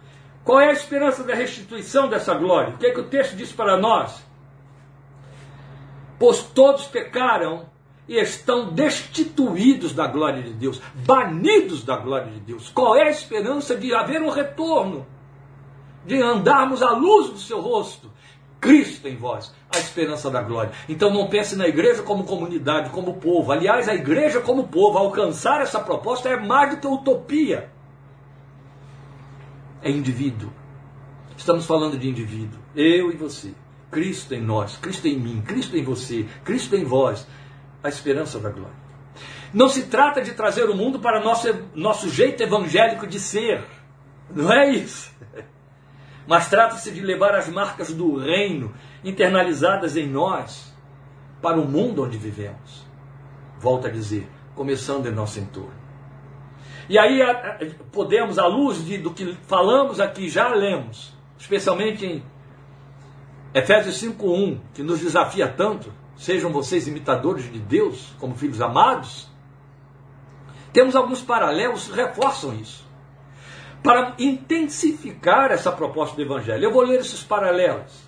[0.45, 2.73] Qual é a esperança da restituição dessa glória?
[2.73, 4.23] O que é que o texto diz para nós?
[6.17, 7.65] Pois todos pecaram
[8.07, 12.69] e estão destituídos da glória de Deus, banidos da glória de Deus.
[12.69, 15.05] Qual é a esperança de haver um retorno?
[16.05, 18.10] De andarmos à luz do seu rosto?
[18.62, 20.71] Cristo em vós, a esperança da glória.
[20.88, 23.51] Então não pense na igreja como comunidade, como povo.
[23.51, 27.69] Aliás, a igreja como povo, alcançar essa proposta é mais do que utopia
[29.82, 30.52] é indivíduo.
[31.38, 32.60] Estamos falando de indivíduo.
[32.76, 33.54] Eu e você.
[33.89, 37.28] Cristo em nós, Cristo em mim, Cristo em você, Cristo em vós.
[37.84, 38.82] A esperança da glória.
[39.54, 43.65] Não se trata de trazer o mundo para nosso, nosso jeito evangélico de ser.
[44.34, 45.12] Não é isso.
[46.28, 48.72] Mas trata-se de levar as marcas do reino
[49.04, 50.74] internalizadas em nós
[51.41, 52.86] para o mundo onde vivemos.
[53.60, 55.81] Volto a dizer, começando em nosso entorno.
[56.91, 57.21] E aí
[57.93, 62.23] podemos, à luz de, do que falamos aqui, já lemos, especialmente em
[63.54, 69.30] Efésios 5.1, que nos desafia tanto, sejam vocês imitadores de Deus, como filhos amados,
[70.73, 72.86] temos alguns paralelos que reforçam isso.
[73.82, 78.04] Para intensificar essa proposta do Evangelho, eu vou ler esses paralelos.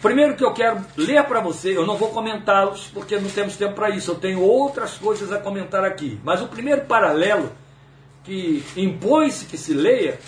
[0.00, 3.74] Primeiro que eu quero ler para você, eu não vou comentá-los porque não temos tempo
[3.74, 6.18] para isso, eu tenho outras coisas a comentar aqui.
[6.24, 7.52] Mas o primeiro paralelo
[8.24, 10.18] que impõe-se que se leia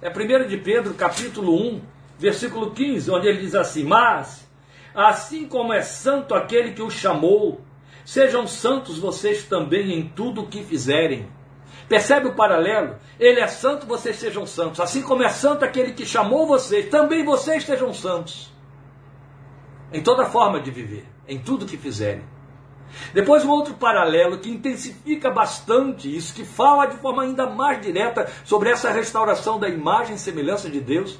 [0.00, 1.80] é 1 de Pedro, capítulo 1,
[2.18, 4.46] versículo 15, onde ele diz assim: Mas,
[4.94, 7.62] assim como é santo aquele que o chamou,
[8.04, 11.28] sejam santos vocês também em tudo o que fizerem.
[11.88, 12.96] Percebe o paralelo?
[13.18, 14.80] Ele é santo, vocês sejam santos.
[14.80, 18.52] Assim como é santo aquele que chamou vocês, também vocês sejam santos.
[19.92, 22.24] Em toda forma de viver, em tudo que fizerem.
[23.12, 28.30] Depois, um outro paralelo que intensifica bastante isso, que fala de forma ainda mais direta
[28.44, 31.18] sobre essa restauração da imagem e semelhança de Deus,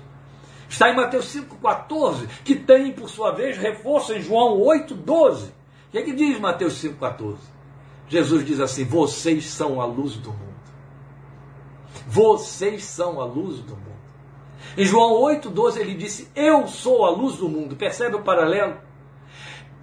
[0.69, 5.45] Está em Mateus 5,14, que tem, por sua vez, reforço em João 8,12.
[5.45, 5.53] O
[5.93, 7.37] que é que diz Mateus 5,14?
[8.09, 10.47] Jesus diz assim: Vocês são a luz do mundo.
[12.07, 13.87] Vocês são a luz do mundo.
[14.77, 17.77] Em João 8,12 ele disse: Eu sou a luz do mundo.
[17.77, 18.77] Percebe o paralelo?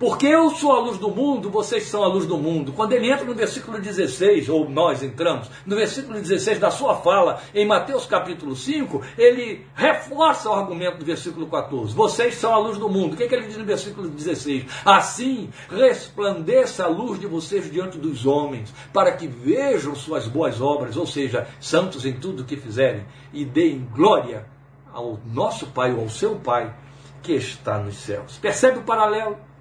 [0.04, 2.74] Porque eu sou a luz do mundo, vocês são a luz do mundo.
[2.74, 7.42] Quando ele entra no versículo 16, ou nós entramos, no versículo 16 da sua fala,
[7.56, 11.96] em Mateus capítulo 5, ele reforça o argumento do versículo 14.
[11.96, 13.14] Vocês são a luz do mundo.
[13.14, 14.66] O que, é que ele diz no versículo 16?
[14.84, 20.98] Assim resplandeça a luz de vocês diante dos homens, para que vejam suas boas obras,
[20.98, 24.46] ou seja, santos em tudo que fizerem, e deem glória
[24.92, 26.76] ao nosso Pai ou ao seu Pai
[27.22, 28.38] que está nos céus.
[28.42, 29.53] Percebe o paralelo?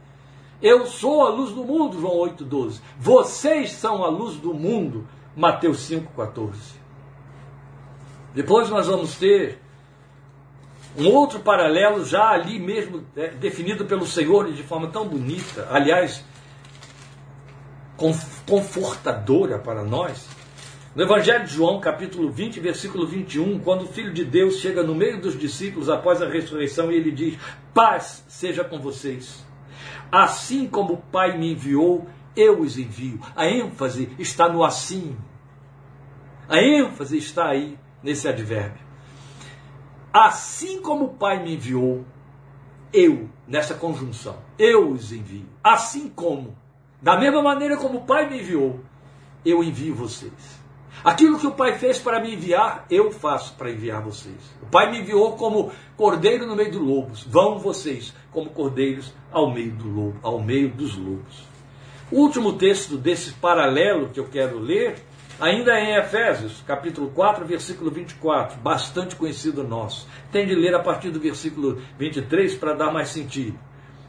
[0.63, 2.81] Eu sou a luz do mundo, João 8,12.
[2.97, 6.53] Vocês são a luz do mundo, Mateus 5,14.
[8.33, 9.59] Depois nós vamos ter
[10.97, 16.25] um outro paralelo, já ali mesmo é, definido pelo Senhor de forma tão bonita, aliás,
[18.47, 20.29] confortadora para nós.
[20.95, 24.95] No Evangelho de João, capítulo 20, versículo 21, quando o Filho de Deus chega no
[24.95, 27.37] meio dos discípulos após a ressurreição e ele diz:
[27.75, 29.43] Paz seja com vocês.
[30.13, 33.19] Assim como o Pai me enviou, eu os envio.
[33.35, 35.17] A ênfase está no assim.
[36.47, 38.83] A ênfase está aí nesse advérbio.
[40.13, 42.05] Assim como o Pai me enviou,
[42.93, 45.47] eu, nessa conjunção, eu os envio.
[45.65, 46.55] Assim como,
[47.01, 48.81] da mesma maneira como o Pai me enviou,
[49.47, 50.62] eu envio vocês.
[51.05, 54.37] Aquilo que o Pai fez para me enviar, eu faço para enviar vocês.
[54.63, 57.25] O Pai me enviou como cordeiro no meio dos lobos.
[57.25, 61.45] Vão vocês como cordeiros ao meio, do lobo, ao meio dos lobos.
[62.11, 64.97] O último texto desse paralelo que eu quero ler,
[65.41, 70.07] ainda é em Efésios, capítulo 4, versículo 24, bastante conhecido nosso.
[70.31, 73.59] Tem de ler a partir do versículo 23 para dar mais sentido.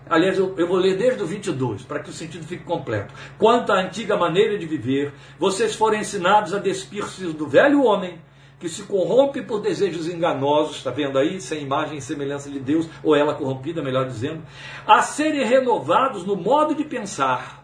[0.10, 3.14] Aliás, eu, eu, vou ler desde o 22, para que o sentido fique completo.
[3.38, 8.20] Quanto à antiga maneira de viver, vocês foram ensinados a despir-se do velho homem,
[8.60, 12.88] que se corrompe por desejos enganosos, está vendo aí, sem imagem e semelhança de Deus,
[13.02, 14.42] ou ela corrompida, melhor dizendo,
[14.86, 17.64] a serem renovados no modo de pensar.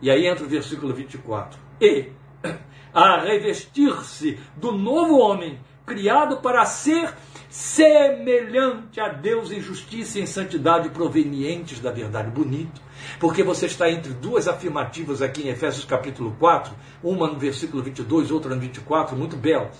[0.00, 1.58] E aí entra o versículo 24.
[1.80, 2.08] E
[2.92, 7.12] a revestir-se do novo homem, criado para ser
[7.52, 12.30] semelhante a Deus em justiça e em santidade provenientes da verdade.
[12.30, 12.80] Bonito,
[13.20, 18.30] porque você está entre duas afirmativas aqui em Efésios capítulo 4, uma no versículo 22,
[18.30, 19.76] outra no 24, muito belas.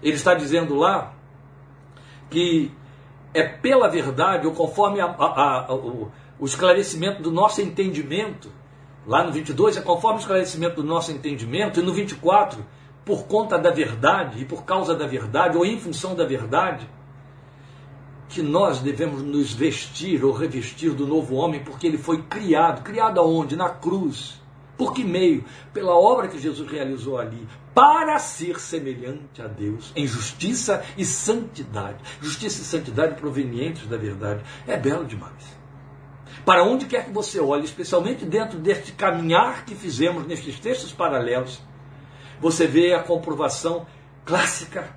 [0.00, 1.12] Ele está dizendo lá
[2.30, 2.70] que
[3.34, 8.48] é pela verdade, ou conforme a, a, a, o, o esclarecimento do nosso entendimento,
[9.04, 12.64] lá no 22 é conforme o esclarecimento do nosso entendimento, e no 24
[13.04, 16.88] por conta da verdade e por causa da verdade ou em função da verdade,
[18.28, 22.82] que nós devemos nos vestir ou revestir do novo homem, porque ele foi criado.
[22.82, 23.56] Criado aonde?
[23.56, 24.40] Na cruz.
[24.78, 25.44] Por que meio?
[25.74, 31.98] Pela obra que Jesus realizou ali, para ser semelhante a Deus em justiça e santidade.
[32.22, 34.42] Justiça e santidade provenientes da verdade.
[34.66, 35.60] É belo demais.
[36.44, 41.60] Para onde quer que você olhe, especialmente dentro deste caminhar que fizemos nestes textos paralelos,
[42.40, 43.86] você vê a comprovação
[44.24, 44.88] clássica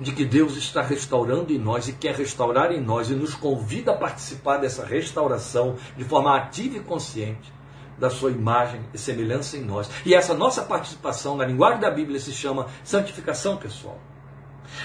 [0.00, 3.92] de que Deus está restaurando em nós e quer restaurar em nós e nos convida
[3.92, 7.52] a participar dessa restauração de forma ativa e consciente
[7.98, 9.90] da sua imagem e semelhança em nós.
[10.06, 13.98] E essa nossa participação na linguagem da Bíblia se chama santificação pessoal.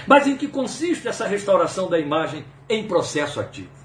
[0.06, 3.84] Mas em que consiste essa restauração da imagem em processo ativo?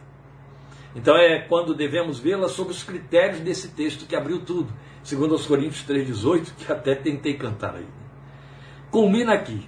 [0.96, 5.46] Então é quando devemos vê-la sob os critérios desse texto que abriu tudo segundo aos
[5.46, 7.88] Coríntios 3,18, que até tentei cantar aí.
[8.92, 9.68] Culmina aqui.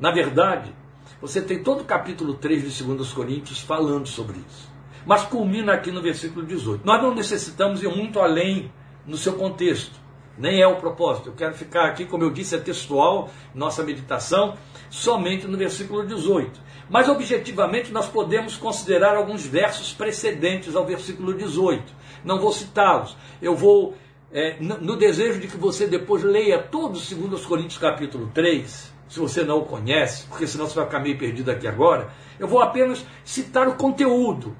[0.00, 0.74] Na verdade,
[1.20, 4.70] você tem todo o capítulo 3 de 2 Coríntios falando sobre isso.
[5.04, 6.84] Mas culmina aqui no versículo 18.
[6.84, 8.70] Nós não necessitamos ir muito além
[9.06, 9.98] no seu contexto.
[10.36, 11.30] Nem é o propósito.
[11.30, 14.56] Eu quero ficar aqui, como eu disse, é textual, nossa meditação,
[14.88, 16.60] somente no versículo 18.
[16.88, 21.92] Mas objetivamente nós podemos considerar alguns versos precedentes ao versículo 18.
[22.24, 23.16] Não vou citá-los.
[23.42, 23.96] Eu vou
[24.32, 29.18] é, no desejo de que você depois leia todo o 2 Coríntios capítulo 3, se
[29.18, 32.60] você não o conhece, porque senão você vai ficar meio perdido aqui agora, eu vou
[32.60, 34.54] apenas citar o conteúdo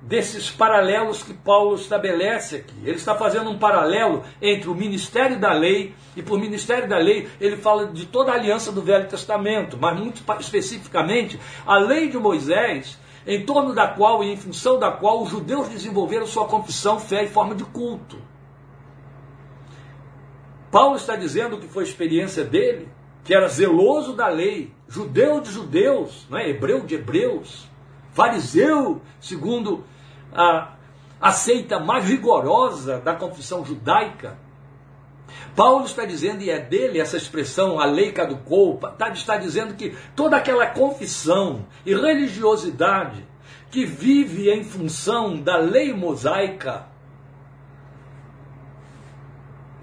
[0.00, 2.76] desses paralelos que Paulo estabelece aqui.
[2.84, 7.28] Ele está fazendo um paralelo entre o ministério da lei, e por ministério da lei
[7.40, 12.16] ele fala de toda a aliança do Velho Testamento, mas muito especificamente a lei de
[12.16, 17.00] Moisés, em torno da qual e em função da qual os judeus desenvolveram sua confissão,
[17.00, 18.27] fé e forma de culto.
[20.70, 22.88] Paulo está dizendo que foi experiência dele,
[23.24, 26.48] que era zeloso da lei, judeu de judeus, não é?
[26.48, 27.68] hebreu de hebreus,
[28.12, 29.84] fariseu, segundo
[30.32, 30.74] a,
[31.20, 34.38] a seita mais rigorosa da confissão judaica.
[35.54, 39.96] Paulo está dizendo, e é dele essa expressão, a lei caducou, está, está dizendo que
[40.14, 43.26] toda aquela confissão e religiosidade
[43.70, 46.86] que vive em função da lei mosaica,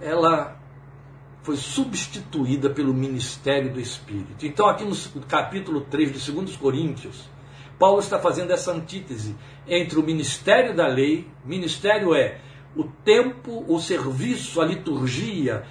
[0.02, 0.55] ela
[1.46, 4.44] foi substituída pelo ministério do Espírito.
[4.44, 4.96] Então, aqui no
[5.28, 7.30] capítulo 3 de 2 Coríntios,
[7.78, 9.36] Paulo está fazendo essa antítese
[9.68, 12.42] entre o ministério da lei, ministério é
[12.76, 15.64] o tempo, o serviço, a liturgia,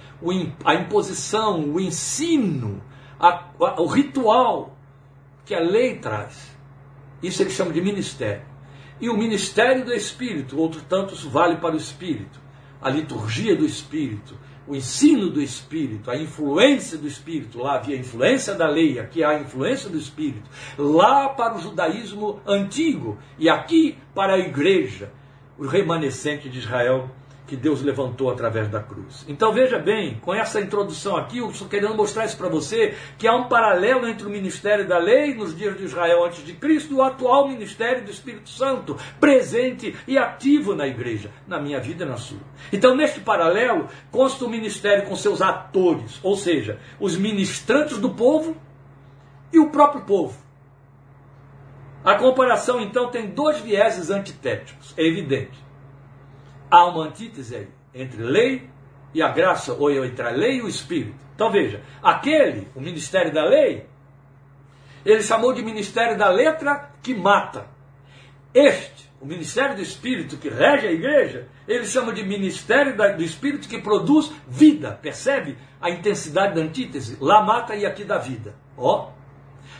[0.63, 2.81] a imposição, o ensino,
[3.77, 4.77] o ritual
[5.43, 6.55] que a lei traz.
[7.21, 8.43] Isso ele chama de ministério.
[9.01, 12.39] E o ministério do Espírito, outro tanto vale para o Espírito.
[12.81, 17.99] A liturgia do Espírito, o ensino do Espírito, a influência do Espírito, lá havia a
[17.99, 23.47] influência da lei, aqui há a influência do Espírito, lá para o judaísmo antigo e
[23.47, 25.11] aqui para a igreja,
[25.57, 27.09] o remanescente de Israel
[27.47, 29.23] que Deus levantou através da cruz.
[29.27, 33.27] Então veja bem, com essa introdução aqui, eu estou querendo mostrar isso para você, que
[33.27, 36.93] há um paralelo entre o ministério da lei nos dias de Israel antes de Cristo
[36.93, 42.03] e o atual ministério do Espírito Santo, presente e ativo na igreja, na minha vida
[42.03, 42.39] e na sua.
[42.73, 48.57] Então neste paralelo consta o ministério com seus atores, ou seja, os ministrantes do povo
[49.53, 50.43] e o próprio povo.
[52.03, 55.64] A comparação então tem dois vieses antitéticos, é evidente
[56.75, 58.69] há uma antítese entre lei
[59.13, 61.15] e a graça, ou entre a lei e o espírito.
[61.33, 63.87] Então veja, aquele, o ministério da lei,
[65.05, 67.67] ele chamou de ministério da letra que mata.
[68.53, 73.67] Este, o ministério do espírito que rege a igreja, ele chama de ministério do espírito
[73.67, 74.99] que produz vida.
[75.01, 77.17] Percebe a intensidade da antítese?
[77.21, 78.55] Lá mata e aqui dá vida.
[78.77, 79.11] Ó,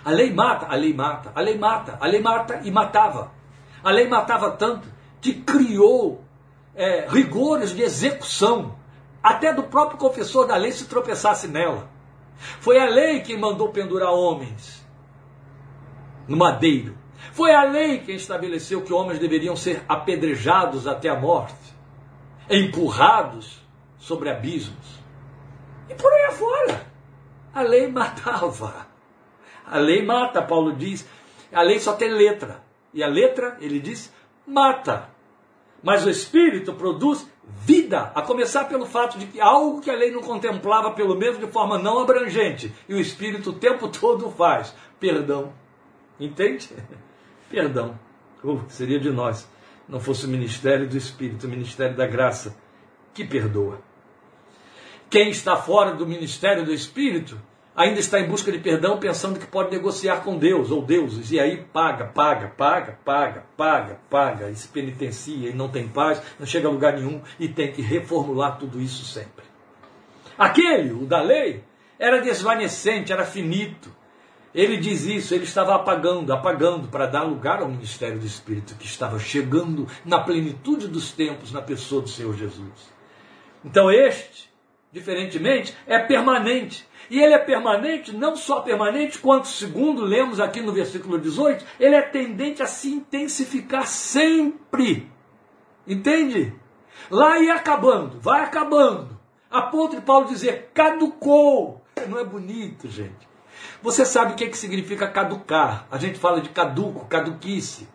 [0.03, 3.31] a lei mata, a lei mata, a lei mata, a lei mata e matava.
[3.83, 4.87] A lei matava tanto
[5.21, 6.24] que criou
[6.75, 8.75] é, rigores de execução,
[9.23, 11.89] até do próprio confessor da lei se tropeçasse nela.
[12.59, 14.85] Foi a lei que mandou pendurar homens
[16.27, 16.97] no madeiro.
[17.31, 21.55] Foi a lei que estabeleceu que homens deveriam ser apedrejados até a morte,
[22.49, 23.61] empurrados
[23.97, 24.99] sobre abismos.
[25.89, 26.85] E por aí afora.
[27.53, 28.87] A lei matava.
[29.65, 31.07] A lei mata, Paulo diz.
[31.51, 32.63] A lei só tem letra.
[32.93, 34.13] E a letra, ele diz,
[34.45, 35.09] mata.
[35.85, 37.29] Mas o Espírito produz
[37.61, 41.37] vida, a começar pelo fato de que algo que a lei não contemplava, pelo menos
[41.37, 45.53] de forma não abrangente, e o Espírito o tempo todo faz: perdão.
[46.19, 46.69] Entende?
[47.51, 47.99] Perdão.
[48.43, 49.47] Uh, seria de nós,
[49.87, 52.57] não fosse o ministério do Espírito, o ministério da graça,
[53.13, 53.79] que perdoa.
[55.09, 57.39] Quem está fora do ministério do Espírito
[57.75, 61.39] ainda está em busca de perdão, pensando que pode negociar com Deus ou deuses, e
[61.39, 66.45] aí paga, paga, paga, paga, paga, paga, e se penitencia e não tem paz, não
[66.45, 69.43] chega a lugar nenhum e tem que reformular tudo isso sempre.
[70.37, 71.63] Aquele, o da lei,
[71.99, 73.93] era desvanecente, era finito.
[74.53, 78.85] Ele diz isso, ele estava apagando, apagando para dar lugar ao ministério do Espírito que
[78.85, 82.93] estava chegando na plenitude dos tempos na pessoa do Senhor Jesus.
[83.65, 84.49] Então este,
[84.93, 86.87] diferentemente, é permanente.
[87.09, 91.95] E ele é permanente, não só permanente, quanto, segundo lemos aqui no versículo 18, ele
[91.95, 95.09] é tendente a se intensificar sempre.
[95.87, 96.53] Entende?
[97.09, 99.19] Lá ia acabando, vai acabando.
[99.51, 101.81] A ponto de Paulo dizer caducou.
[102.09, 103.27] Não é bonito, gente.
[103.81, 105.87] Você sabe o que, é que significa caducar?
[105.91, 107.87] A gente fala de caduco, caduquice.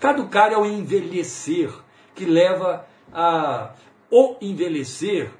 [0.00, 1.72] Caducar é o envelhecer,
[2.14, 3.74] que leva a
[4.10, 5.30] o envelhecer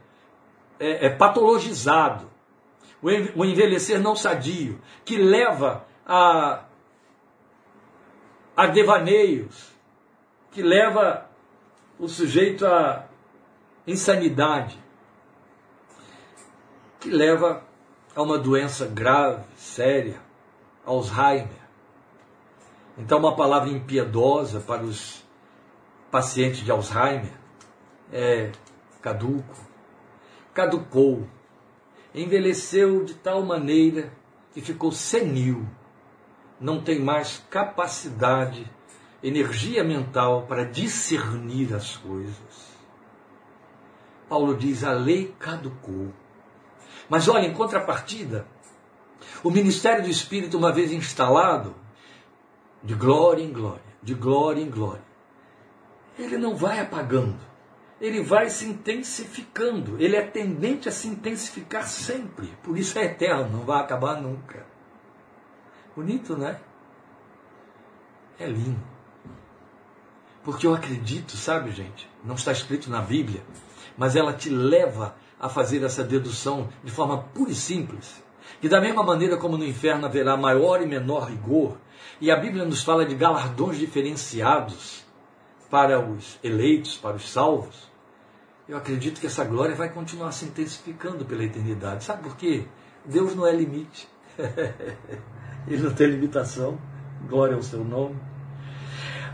[0.78, 2.29] é, é patologizado
[3.02, 6.64] o envelhecer não sadio, que leva a,
[8.56, 9.70] a devaneios,
[10.50, 11.26] que leva
[11.98, 13.06] o sujeito a
[13.86, 14.78] insanidade,
[16.98, 17.64] que leva
[18.14, 20.20] a uma doença grave, séria,
[20.84, 21.60] Alzheimer.
[22.98, 25.24] Então, uma palavra impiedosa para os
[26.10, 27.32] pacientes de Alzheimer
[28.12, 28.50] é
[29.00, 29.56] caduco,
[30.52, 31.26] caducou
[32.14, 34.12] envelheceu de tal maneira
[34.52, 35.66] que ficou senil,
[36.60, 38.70] não tem mais capacidade,
[39.22, 42.70] energia mental para discernir as coisas.
[44.28, 46.12] Paulo diz: a lei caducou.
[47.08, 48.46] Mas olha, em contrapartida,
[49.42, 51.74] o ministério do Espírito, uma vez instalado,
[52.82, 55.04] de glória em glória, de glória em glória,
[56.18, 57.40] ele não vai apagando,
[58.00, 60.00] ele vai se intensificando.
[60.00, 62.46] Ele é tendente a se intensificar sempre.
[62.62, 64.66] Por isso é eterno, não vai acabar nunca.
[65.94, 66.58] Bonito, né?
[68.38, 68.80] É lindo.
[70.42, 72.08] Porque eu acredito, sabe, gente?
[72.24, 73.42] Não está escrito na Bíblia,
[73.98, 78.24] mas ela te leva a fazer essa dedução de forma pura e simples.
[78.60, 81.76] Que da mesma maneira como no inferno haverá maior e menor rigor,
[82.18, 85.04] e a Bíblia nos fala de galardões diferenciados
[85.70, 87.89] para os eleitos, para os salvos,
[88.70, 92.04] eu acredito que essa glória vai continuar se intensificando pela eternidade.
[92.04, 92.66] Sabe por quê?
[93.04, 94.08] Deus não é limite.
[95.66, 96.78] Ele não tem limitação.
[97.28, 98.14] Glória ao seu nome.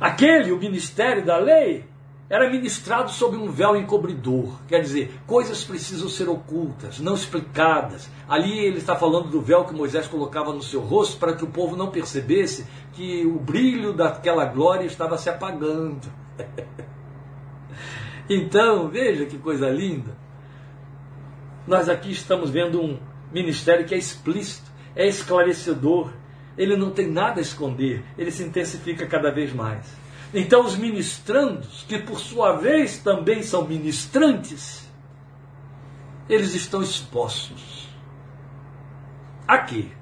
[0.01, 1.85] Aquele, o ministério da lei,
[2.31, 4.59] era ministrado sob um véu encobridor.
[4.67, 8.09] Quer dizer, coisas precisam ser ocultas, não explicadas.
[8.27, 11.49] Ali ele está falando do véu que Moisés colocava no seu rosto para que o
[11.49, 16.11] povo não percebesse que o brilho daquela glória estava se apagando.
[18.29, 20.17] Então, veja que coisa linda.
[21.67, 22.99] Nós aqui estamos vendo um
[23.33, 26.13] ministério que é explícito, é esclarecedor.
[26.57, 29.87] Ele não tem nada a esconder, ele se intensifica cada vez mais.
[30.33, 34.91] Então, os ministrandos, que por sua vez também são ministrantes,
[36.29, 37.89] eles estão expostos.
[39.47, 39.93] Aqui.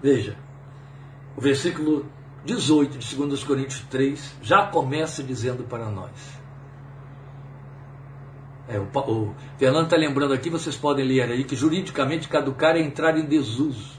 [0.00, 0.36] Veja,
[1.36, 2.06] o versículo
[2.44, 6.10] 18 de 2 Coríntios 3 já começa dizendo para nós:
[8.68, 12.80] é, o, o, Fernando está lembrando aqui, vocês podem ler aí, que juridicamente caducar é
[12.80, 13.98] entrar em desuso.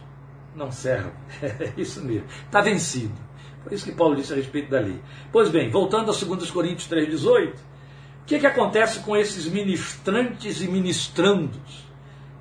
[0.56, 1.12] Não serve.
[1.42, 2.28] É isso mesmo.
[2.46, 3.16] Está vencido.
[3.64, 5.02] Foi isso que Paulo disse a respeito da lei.
[5.32, 7.56] Pois bem, voltando a 2 Coríntios 3,18, o
[8.26, 11.88] que, que acontece com esses ministrantes e ministrandos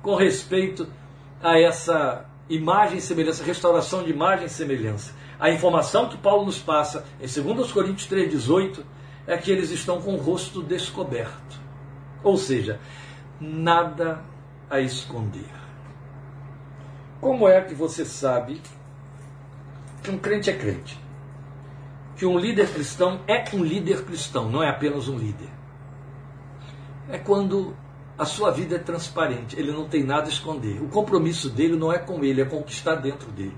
[0.01, 0.87] com respeito
[1.41, 5.15] a essa imagem e semelhança, restauração de imagem e semelhança?
[5.39, 8.83] A informação que Paulo nos passa em 2 Coríntios 3,18
[9.25, 11.68] é que eles estão com o rosto descoberto.
[12.23, 12.79] Ou seja,
[13.39, 14.21] nada
[14.69, 15.49] a esconder.
[17.19, 18.61] Como é que você sabe
[20.03, 20.99] que um crente é crente?
[22.15, 25.49] Que um líder cristão é um líder cristão, não é apenas um líder.
[27.09, 27.75] É quando
[28.17, 30.81] a sua vida é transparente, ele não tem nada a esconder.
[30.81, 33.57] O compromisso dele não é com ele, é com o que está dentro dele.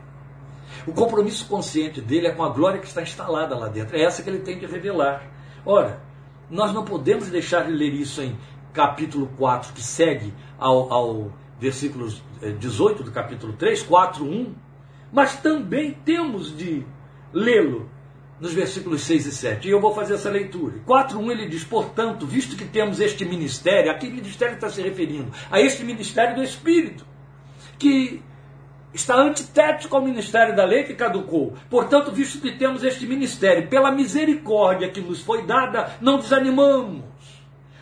[0.86, 3.97] O compromisso consciente dele é com a glória que está instalada lá dentro.
[3.97, 5.24] É essa que ele tem que revelar.
[5.66, 6.01] Ora,
[6.49, 8.38] nós não podemos deixar de ler isso em
[8.74, 12.12] capítulo 4, que segue ao, ao versículo
[12.60, 14.56] 18 do capítulo 3, 4, 1,
[15.12, 16.86] mas também temos de
[17.34, 17.90] lê-lo
[18.40, 19.68] nos versículos 6 e 7.
[19.68, 20.80] E eu vou fazer essa leitura.
[20.88, 25.32] 4.1 ele diz, portanto, visto que temos este ministério, a que ministério está se referindo?
[25.52, 27.06] A este ministério do Espírito,
[27.78, 28.24] que
[28.94, 31.54] está antitético ao ministério da lei que caducou.
[31.70, 37.11] Portanto, visto que temos este ministério, pela misericórdia que nos foi dada, não desanimamos.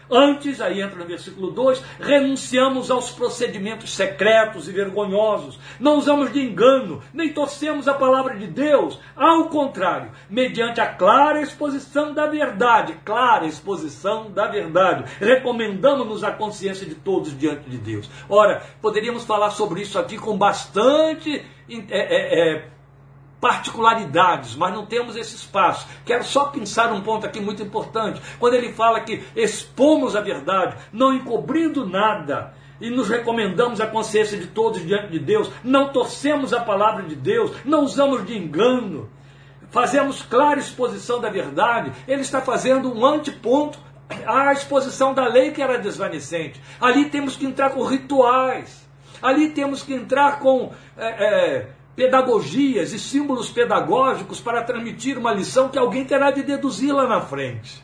[0.10, 6.41] Antes, aí entra no versículo 2, renunciamos aos procedimentos secretos e vergonhosos, não usamos de
[6.41, 12.97] engano, nem torcemos a palavra de Deus, ao contrário, mediante a clara exposição da verdade,
[13.05, 18.10] clara exposição da verdade, recomendamos-nos a consciência de todos diante de Deus.
[18.28, 21.45] Ora, poderíamos falar sobre isso aqui com bastante.
[21.70, 22.68] É, é, é,
[23.40, 25.88] particularidades, mas não temos esse espaço.
[26.06, 28.22] Quero só pensar um ponto aqui muito importante.
[28.40, 34.38] Quando ele fala que expomos a verdade, não encobrindo nada, e nos recomendamos a consciência
[34.38, 39.10] de todos diante de Deus, não torcemos a palavra de Deus, não usamos de engano,
[39.70, 43.80] fazemos clara exposição da verdade, ele está fazendo um anteponto
[44.26, 46.60] à exposição da lei que era desvanecente.
[46.80, 48.88] Ali temos que entrar com rituais,
[49.22, 50.72] ali temos que entrar com.
[50.98, 51.68] É, é,
[52.00, 57.20] pedagogias e símbolos pedagógicos para transmitir uma lição que alguém terá de deduzir lá na
[57.20, 57.84] frente.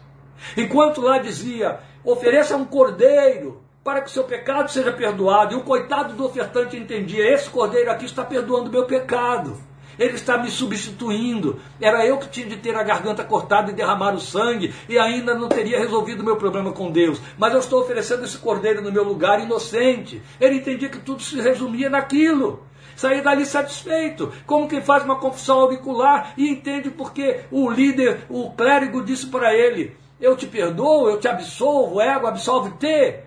[0.55, 5.63] Enquanto lá dizia: ofereça um cordeiro para que o seu pecado seja perdoado, e o
[5.63, 9.57] coitado do ofertante entendia: esse cordeiro aqui está perdoando meu pecado.
[9.99, 11.59] Ele está me substituindo.
[11.81, 15.35] Era eu que tinha de ter a garganta cortada e derramar o sangue, e ainda
[15.35, 17.21] não teria resolvido o meu problema com Deus.
[17.37, 20.23] Mas eu estou oferecendo esse cordeiro no meu lugar inocente.
[20.39, 22.63] Ele entendia que tudo se resumia naquilo
[22.95, 28.51] sair dali satisfeito, como quem faz uma confissão auricular e entende porque o líder, o
[28.51, 33.19] clérigo disse para ele: Eu te perdoo, eu te absolvo, ego, absolve-te.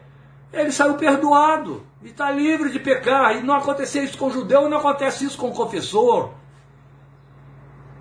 [0.53, 3.37] Ele saiu perdoado e está livre de pecar.
[3.37, 6.31] E não aconteceu isso com o judeu não acontece isso com o confessor.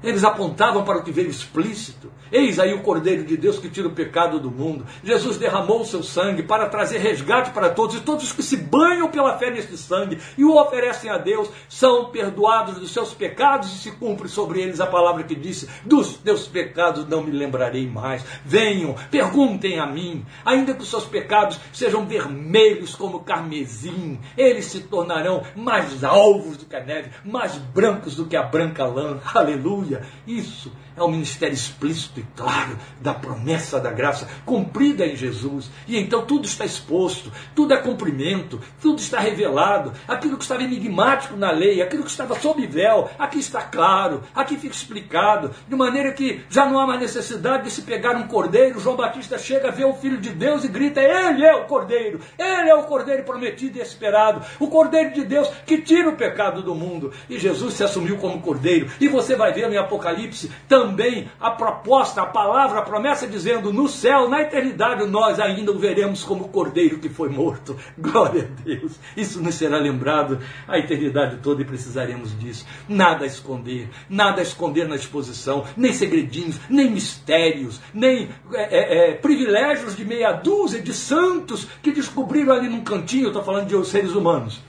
[0.04, 2.12] Eles apontavam para o que veio explícito.
[2.32, 4.86] Eis aí o Cordeiro de Deus que tira o pecado do mundo.
[5.04, 9.10] Jesus derramou o seu sangue para trazer resgate para todos, e todos que se banham
[9.10, 13.78] pela fé neste sangue e o oferecem a Deus são perdoados dos seus pecados e
[13.78, 18.24] se cumpre sobre eles a palavra que disse: Dos teus pecados não me lembrarei mais.
[18.46, 24.82] Venham, perguntem a mim, ainda que os seus pecados sejam vermelhos como carmesim, eles se
[24.82, 29.20] tornarão mais alvos do que a neve, mais brancos do que a branca lã.
[29.34, 29.87] Aleluia.
[29.88, 30.02] Aleluia!
[30.28, 35.70] Isso é o ministério explícito e claro da promessa da graça cumprida em Jesus.
[35.88, 39.94] E então tudo está exposto, tudo é cumprimento, tudo está revelado.
[40.08, 44.58] Aquilo que estava enigmático na lei, aquilo que estava sob véu, aqui está claro, aqui
[44.58, 48.80] fica explicado, de maneira que já não há mais necessidade de se pegar um cordeiro.
[48.80, 52.70] João Batista chega, vê o Filho de Deus e grita: Ele é o cordeiro, ele
[52.70, 56.74] é o cordeiro prometido e esperado, o cordeiro de Deus que tira o pecado do
[56.74, 57.14] mundo.
[57.30, 58.90] E Jesus se assumiu como cordeiro.
[59.00, 63.88] E você vai ver em Apocalipse também a proposta, a palavra, a promessa dizendo: no
[63.88, 67.78] céu, na eternidade, nós ainda o veremos como cordeiro que foi morto.
[67.98, 69.00] Glória a Deus.
[69.16, 72.66] Isso nos será lembrado a eternidade toda e precisaremos disso.
[72.90, 79.12] Nada a esconder, nada a esconder na exposição, nem segredinhos, nem mistérios, nem é, é,
[79.12, 83.88] é privilégios de meia dúzia de santos que descobriram ali num cantinho, estou falando de
[83.88, 84.62] seres humanos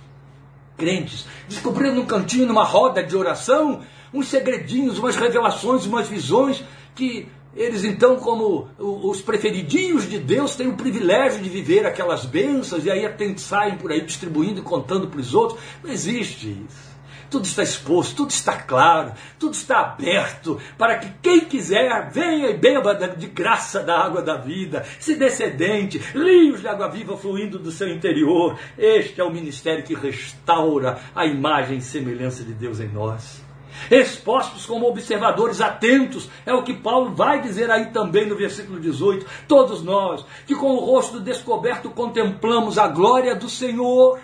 [0.79, 3.83] crentes, descobriram num cantinho, numa roda de oração,
[4.13, 7.29] uns segredinhos, umas revelações, umas visões que
[7.59, 12.91] eles então, como os preferidinhos de Deus, têm o privilégio de viver aquelas bênçãos e
[12.91, 13.05] aí
[13.37, 15.61] saem por aí distribuindo e contando para os outros.
[15.83, 16.89] Não existe isso.
[17.31, 22.57] Tudo está exposto, tudo está claro, tudo está aberto para que quem quiser venha e
[22.57, 27.71] beba de graça da água da vida, se descendente, rios de água viva fluindo do
[27.71, 28.59] seu interior.
[28.79, 33.48] Este é o ministério que restaura a imagem e semelhança de Deus em nós
[33.91, 39.27] expostos como observadores atentos, é o que Paulo vai dizer aí também no versículo 18.
[39.47, 44.21] Todos nós, que com o rosto descoberto contemplamos a glória do Senhor.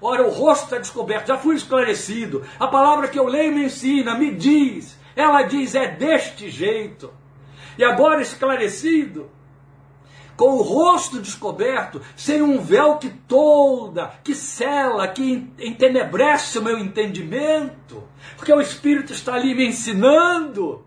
[0.00, 2.42] Ora, o rosto está descoberto, já fui esclarecido.
[2.58, 4.98] A palavra que eu leio me ensina, me diz.
[5.14, 7.12] Ela diz, é deste jeito.
[7.78, 9.30] E agora esclarecido,
[10.42, 16.76] com o rosto descoberto, sem um véu que tolda, que cela, que entenebrece o meu
[16.80, 18.02] entendimento,
[18.36, 20.84] porque o Espírito está ali me ensinando.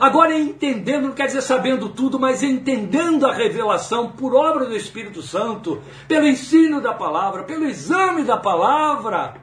[0.00, 5.20] Agora entendendo, não quer dizer sabendo tudo, mas entendendo a revelação por obra do Espírito
[5.20, 9.34] Santo, pelo ensino da palavra, pelo exame da palavra.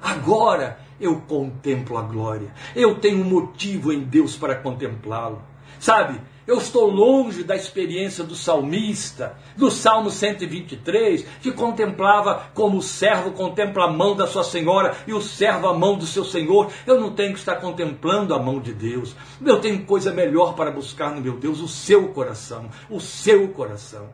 [0.00, 2.54] Agora eu contemplo a glória.
[2.74, 5.42] Eu tenho um motivo em Deus para contemplá-lo.
[5.78, 6.20] Sabe?
[6.46, 13.30] Eu estou longe da experiência do salmista, do Salmo 123, que contemplava como o servo
[13.30, 16.70] contempla a mão da sua senhora e o servo a mão do seu senhor.
[16.86, 19.16] Eu não tenho que estar contemplando a mão de Deus.
[19.44, 24.10] Eu tenho coisa melhor para buscar no meu Deus, o seu coração, o seu coração.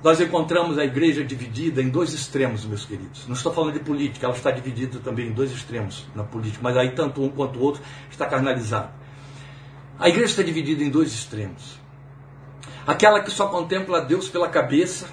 [0.00, 3.26] Nós encontramos a igreja dividida em dois extremos, meus queridos.
[3.26, 6.76] Não estou falando de política, ela está dividida também em dois extremos na política, mas
[6.76, 8.90] aí tanto um quanto o outro está carnalizado.
[9.98, 11.78] A igreja está dividida em dois extremos.
[12.86, 15.08] Aquela que só contempla Deus pela cabeça,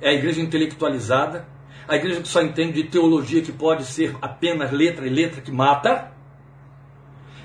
[0.00, 1.48] é a igreja intelectualizada,
[1.88, 5.50] a igreja que só entende de teologia que pode ser apenas letra e letra que
[5.50, 6.12] mata,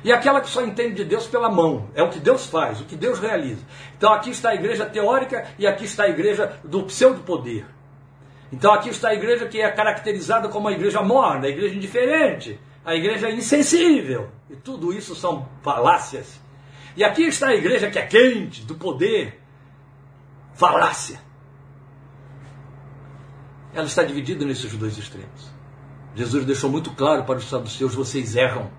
[0.03, 2.85] e aquela que só entende de Deus pela mão, é o que Deus faz, o
[2.85, 3.61] que Deus realiza.
[3.97, 7.65] Então aqui está a igreja teórica e aqui está a igreja do pseudo-poder.
[8.51, 12.59] Então aqui está a igreja que é caracterizada como a igreja morna, a igreja indiferente,
[12.83, 14.29] a igreja insensível.
[14.47, 16.44] E tudo isso são falácias
[16.95, 19.41] e aqui está a igreja que é quente, do poder.
[20.53, 21.19] Falácia.
[23.73, 25.53] Ela está dividida nesses dois extremos.
[26.15, 28.71] Jesus deixou muito claro para os saduceus: vocês erram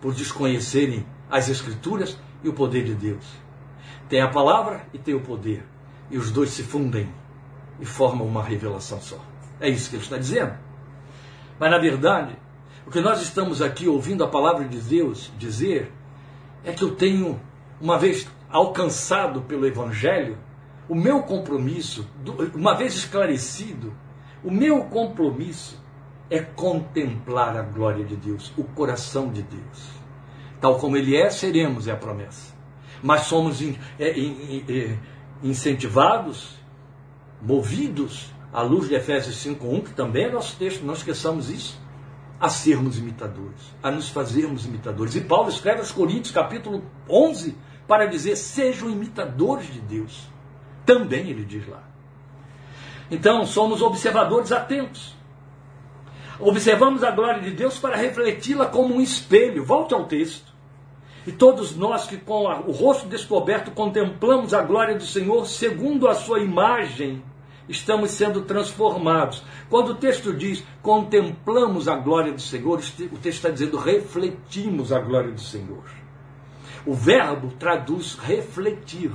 [0.00, 3.24] por desconhecerem as Escrituras e o poder de Deus.
[4.08, 5.64] Tem a palavra e tem o poder.
[6.10, 7.08] E os dois se fundem
[7.80, 9.18] e formam uma revelação só.
[9.58, 10.54] É isso que ele está dizendo.
[11.58, 12.36] Mas na verdade,
[12.86, 15.90] o que nós estamos aqui ouvindo a palavra de Deus dizer
[16.66, 17.40] é que eu tenho,
[17.80, 20.36] uma vez alcançado pelo Evangelho,
[20.88, 22.06] o meu compromisso,
[22.54, 23.94] uma vez esclarecido,
[24.42, 25.80] o meu compromisso
[26.28, 29.90] é contemplar a glória de Deus, o coração de Deus.
[30.60, 32.52] Tal como Ele é, seremos, é a promessa.
[33.00, 34.98] Mas somos é, é,
[35.44, 36.58] incentivados,
[37.40, 41.85] movidos, à luz de Efésios 5.1, que também é nosso texto, não esqueçamos isso
[42.38, 45.14] a sermos imitadores, a nos fazermos imitadores.
[45.14, 47.56] E Paulo escreve aos Coríntios, capítulo 11,
[47.88, 50.28] para dizer: sejam imitadores de Deus.
[50.84, 51.82] Também ele diz lá.
[53.10, 55.14] Então, somos observadores atentos.
[56.38, 59.64] Observamos a glória de Deus para refleti-la como um espelho.
[59.64, 60.54] Volte ao texto.
[61.26, 66.14] E todos nós que com o rosto descoberto contemplamos a glória do Senhor segundo a
[66.14, 67.22] sua imagem,
[67.68, 69.42] estamos sendo transformados.
[69.68, 75.00] Quando o texto diz contemplamos a glória do Senhor, o texto está dizendo refletimos a
[75.00, 75.84] glória do Senhor.
[76.84, 79.10] O verbo traduz refletir.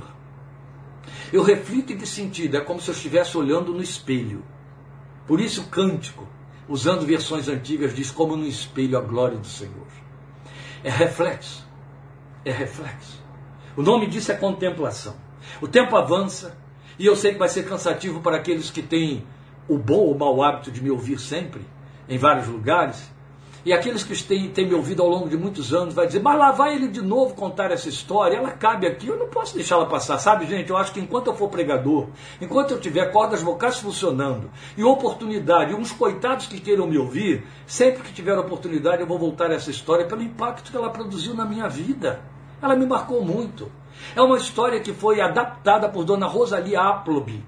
[1.32, 2.56] Eu reflito em que sentido?
[2.56, 4.44] É como se eu estivesse olhando no espelho.
[5.26, 6.28] Por isso o cântico,
[6.68, 9.86] usando versões antigas, diz como no espelho a glória do Senhor.
[10.84, 11.66] É reflexo.
[12.44, 13.22] É reflexo.
[13.76, 15.16] O nome disso é contemplação.
[15.60, 16.56] O tempo avança
[17.02, 19.24] e eu sei que vai ser cansativo para aqueles que têm
[19.68, 21.60] o bom ou mau hábito de me ouvir sempre,
[22.08, 23.10] em vários lugares.
[23.64, 26.38] E aqueles que têm, têm me ouvido ao longo de muitos anos vai dizer, mas
[26.38, 29.86] lá vai ele de novo contar essa história, ela cabe aqui, eu não posso deixá-la
[29.86, 30.16] passar.
[30.20, 32.06] Sabe, gente, eu acho que enquanto eu for pregador,
[32.40, 38.04] enquanto eu tiver cordas vocais funcionando e oportunidade, uns coitados que queiram me ouvir, sempre
[38.04, 41.44] que tiver oportunidade eu vou voltar a essa história pelo impacto que ela produziu na
[41.44, 42.20] minha vida.
[42.62, 43.81] Ela me marcou muito.
[44.14, 47.44] É uma história que foi adaptada por Dona Rosalie Applob,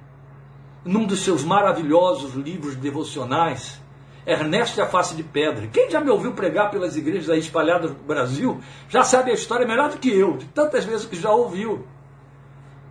[0.84, 3.80] num dos seus maravilhosos livros devocionais,
[4.26, 5.66] Ernesto e a Face de Pedra.
[5.66, 9.66] Quem já me ouviu pregar pelas igrejas aí espalhadas no Brasil já sabe a história
[9.66, 11.86] melhor do que eu, de tantas vezes que já ouviu.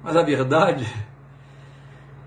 [0.03, 0.85] Mas a verdade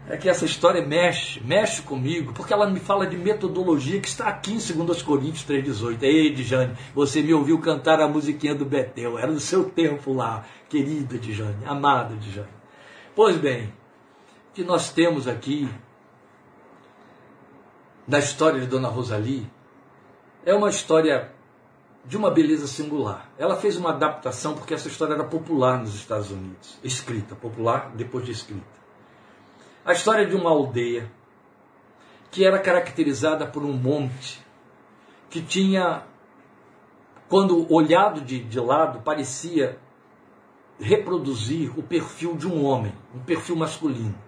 [0.08, 4.28] é que essa história mexe, mexe comigo, porque ela me fala de metodologia que está
[4.28, 6.02] aqui em 2 Coríntios 3,18.
[6.02, 10.44] Ei, Dijane, você me ouviu cantar a musiquinha do Betel, era no seu tempo lá,
[10.68, 12.48] querida Dijane, amada Dijane.
[13.16, 13.64] Pois bem,
[14.50, 15.68] o que nós temos aqui
[18.06, 19.50] da história de Dona Rosalie
[20.44, 21.32] é uma história
[22.04, 23.32] de uma beleza singular.
[23.36, 28.24] Ela fez uma adaptação porque essa história era popular nos Estados Unidos, escrita, popular depois
[28.24, 28.85] de escrita.
[29.86, 31.08] A história de uma aldeia
[32.32, 34.44] que era caracterizada por um monte
[35.30, 36.02] que tinha,
[37.28, 39.78] quando olhado de, de lado, parecia
[40.80, 44.18] reproduzir o perfil de um homem, um perfil masculino.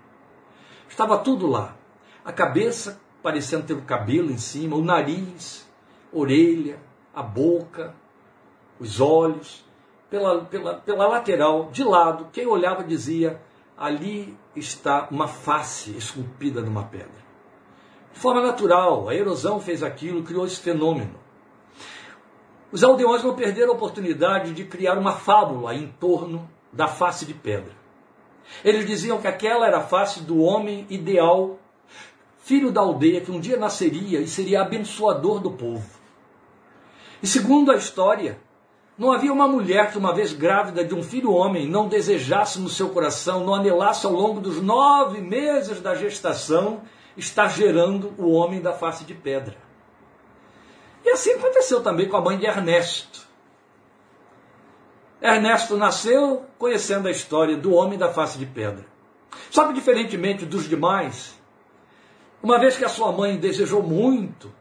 [0.88, 1.76] Estava tudo lá.
[2.24, 5.68] A cabeça parecendo ter o cabelo em cima, o nariz,
[6.12, 6.78] orelha,
[7.12, 7.96] a boca,
[8.78, 9.64] os olhos,
[10.08, 13.42] pela, pela, pela lateral, de lado, quem olhava dizia:
[13.76, 17.28] ali está uma face esculpida numa pedra.
[18.12, 21.14] De forma natural, a erosão fez aquilo, criou esse fenômeno.
[22.70, 27.32] Os aldeões não perderam a oportunidade de criar uma fábula em torno da face de
[27.32, 27.72] pedra.
[28.64, 31.58] Eles diziam que aquela era a face do homem ideal
[32.48, 35.86] filho da aldeia que um dia nasceria e seria abençoador do povo.
[37.22, 38.40] E segundo a história,
[38.98, 42.68] não havia uma mulher que, uma vez grávida de um filho homem, não desejasse no
[42.68, 46.82] seu coração, não anelasse ao longo dos nove meses da gestação,
[47.16, 49.56] estar gerando o homem da face de pedra.
[51.04, 53.26] E assim aconteceu também com a mãe de Ernesto.
[55.22, 58.84] Ernesto nasceu conhecendo a história do homem da face de pedra.
[59.48, 61.38] Só que, diferentemente dos demais,
[62.42, 64.52] uma vez que a sua mãe desejou muito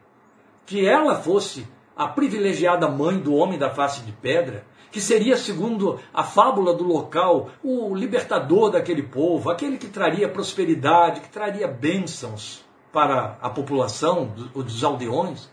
[0.65, 1.67] que ela fosse
[1.97, 6.83] a privilegiada mãe do homem da face de pedra, que seria, segundo a fábula do
[6.83, 14.25] local, o libertador daquele povo, aquele que traria prosperidade, que traria bênçãos para a população
[14.55, 15.49] dos aldeões.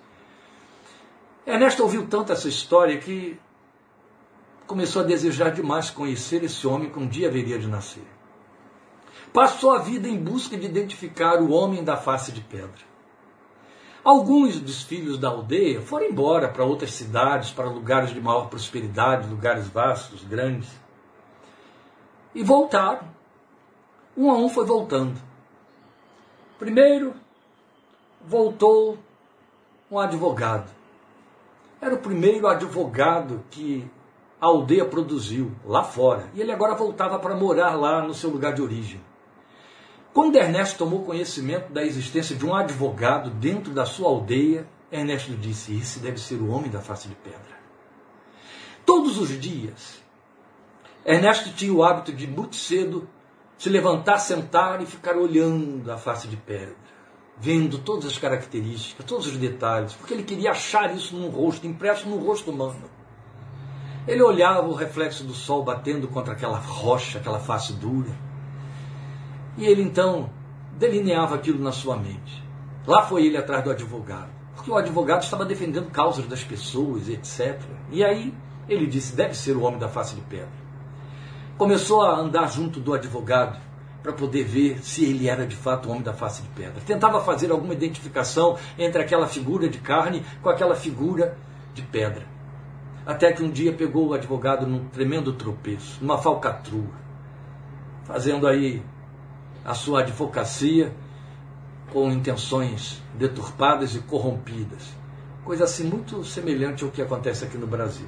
[1.47, 3.39] Ernesto ouviu tanto essa história que
[4.67, 8.15] começou a desejar demais conhecer esse homem que um dia haveria de nascer
[9.35, 12.94] passou a vida em busca de identificar o homem da face de pedra.
[14.05, 19.31] Alguns dos filhos da aldeia foram embora para outras cidades, para lugares de maior prosperidade,
[19.31, 20.69] lugares vastos, grandes.
[22.35, 23.09] E voltaram.
[24.15, 25.19] Um a um foi voltando.
[26.59, 27.15] Primeiro,
[28.21, 28.99] voltou
[29.91, 30.71] um advogado.
[31.81, 33.91] Era o primeiro advogado que
[34.39, 36.29] a aldeia produziu lá fora.
[36.35, 39.01] E ele agora voltava para morar lá no seu lugar de origem.
[40.15, 45.77] Quando Ernesto tomou conhecimento da existência de um advogado dentro da sua aldeia, Ernesto disse:
[45.77, 47.59] Esse deve ser o homem da face de pedra.
[48.87, 50.01] Todos os dias,
[51.05, 53.09] Ernesto tinha o hábito de, muito cedo,
[53.59, 56.77] se levantar, sentar e ficar olhando a face de pedra,
[57.37, 62.09] vendo todas as características, todos os detalhes, porque ele queria achar isso num rosto, impresso
[62.09, 62.89] num rosto humano.
[64.07, 68.24] Ele olhava o reflexo do sol batendo contra aquela rocha, aquela face dura
[69.57, 70.31] e ele então
[70.79, 72.43] delineava aquilo na sua mente.
[72.87, 77.61] Lá foi ele atrás do advogado, porque o advogado estava defendendo causas das pessoas, etc.
[77.91, 78.35] E aí
[78.69, 80.65] ele disse: deve ser o homem da face de pedra.
[81.57, 83.59] Começou a andar junto do advogado
[84.03, 86.83] para poder ver se ele era de fato o homem da face de pedra.
[86.85, 91.39] Tentava fazer alguma identificação entre aquela figura de carne com aquela figura
[91.73, 92.27] de pedra.
[93.07, 96.93] Até que um dia pegou o advogado num tremendo tropeço, numa falcatrua,
[98.05, 98.83] fazendo aí
[99.65, 100.95] a sua advocacia
[101.93, 104.93] com intenções deturpadas e corrompidas.
[105.45, 108.07] Coisa assim muito semelhante ao que acontece aqui no Brasil.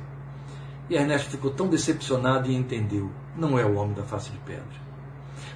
[0.88, 4.64] E Ernesto ficou tão decepcionado e entendeu: não é o homem da face de pedra.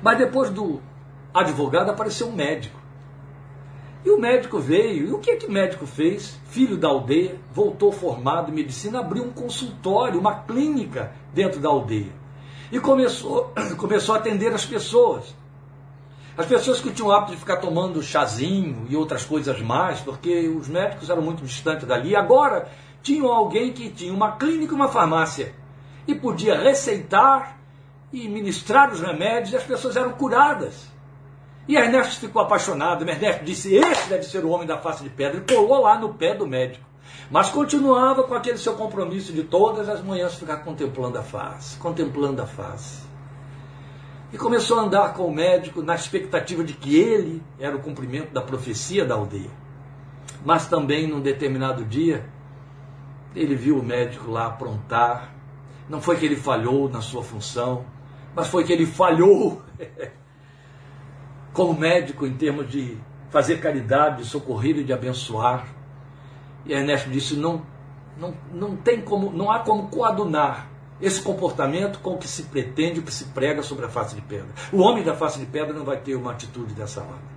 [0.02, 0.80] Mas depois do
[1.32, 2.78] advogado apareceu um médico.
[4.04, 6.38] E o médico veio, e o que é que o médico fez?
[6.46, 12.12] Filho da aldeia, voltou formado em medicina, abriu um consultório, uma clínica dentro da aldeia.
[12.72, 15.34] E começou, começou a atender as pessoas.
[16.36, 20.48] As pessoas que tinham o hábito de ficar tomando chazinho e outras coisas mais, porque
[20.48, 22.68] os médicos eram muito distantes dali, agora
[23.02, 25.54] tinham alguém que tinha uma clínica e uma farmácia
[26.06, 27.58] e podia receitar
[28.12, 30.88] e ministrar os remédios e as pessoas eram curadas.
[31.68, 33.08] E Ernesto ficou apaixonado.
[33.08, 35.38] Ernesto disse: Esse deve ser o homem da face de pedra.
[35.38, 36.84] E pulou lá no pé do médico.
[37.30, 42.42] Mas continuava com aquele seu compromisso de todas as manhãs ficar contemplando a face, contemplando
[42.42, 43.09] a face.
[44.32, 48.32] E começou a andar com o médico na expectativa de que ele era o cumprimento
[48.32, 49.50] da profecia da aldeia.
[50.44, 52.24] Mas também, num determinado dia,
[53.34, 55.34] ele viu o médico lá aprontar.
[55.88, 57.84] Não foi que ele falhou na sua função,
[58.34, 59.62] mas foi que ele falhou
[61.52, 62.96] como médico em termos de
[63.30, 65.66] fazer caridade, de socorrer e de abençoar.
[66.64, 67.66] E Ernesto disse: não,
[68.16, 70.69] não, não tem como, não há como coadunar
[71.00, 74.20] esse comportamento com o que se pretende, o que se prega sobre a face de
[74.20, 74.48] pedra.
[74.72, 77.30] O homem da face de pedra não vai ter uma atitude dessa ordem.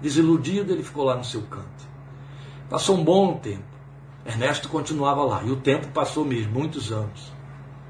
[0.00, 1.94] Desiludido, ele ficou lá no seu canto.
[2.68, 3.62] Passou um bom tempo.
[4.26, 5.42] Ernesto continuava lá.
[5.44, 7.32] E o tempo passou mesmo, muitos anos.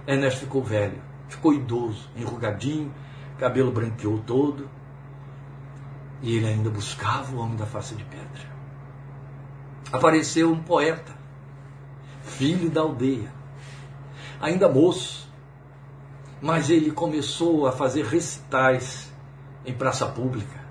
[0.06, 2.92] Ernesto ficou velho, ficou idoso, enrugadinho,
[3.38, 4.68] cabelo branqueou todo.
[6.20, 8.54] E ele ainda buscava o homem da face de pedra.
[9.90, 11.12] Apareceu um poeta,
[12.22, 13.32] filho da aldeia,
[14.44, 15.26] ainda moço,
[16.40, 19.10] mas ele começou a fazer recitais
[19.64, 20.62] em praça pública.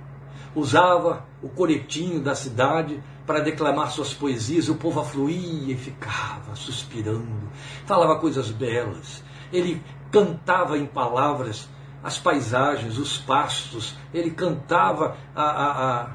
[0.55, 7.49] Usava o coretinho da cidade para declamar suas poesias, o povo afluía e ficava suspirando,
[7.87, 9.23] falava coisas belas.
[9.51, 11.67] Ele cantava em palavras
[12.03, 16.09] as paisagens, os pastos, ele cantava a, a, a,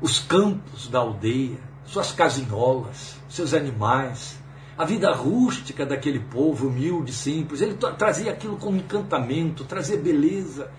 [0.00, 4.39] os campos da aldeia, suas casinholas, seus animais,
[4.80, 7.60] a vida rústica daquele povo humilde, simples.
[7.60, 10.70] Ele trazia aquilo com encantamento, trazia beleza.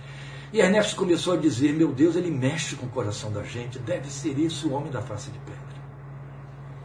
[0.51, 4.09] E Ernesto começou a dizer: Meu Deus, ele mexe com o coração da gente, deve
[4.09, 5.61] ser esse o homem da face de pedra.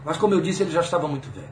[0.05, 1.49] Mas, como eu disse, ele já estava muito velho.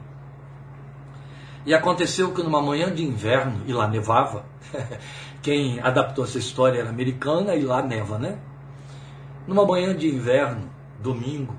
[1.65, 4.45] E aconteceu que numa manhã de inverno, e lá nevava,
[5.41, 8.37] quem adaptou essa história era americana e lá neva, né?
[9.47, 10.69] Numa manhã de inverno,
[11.01, 11.55] domingo,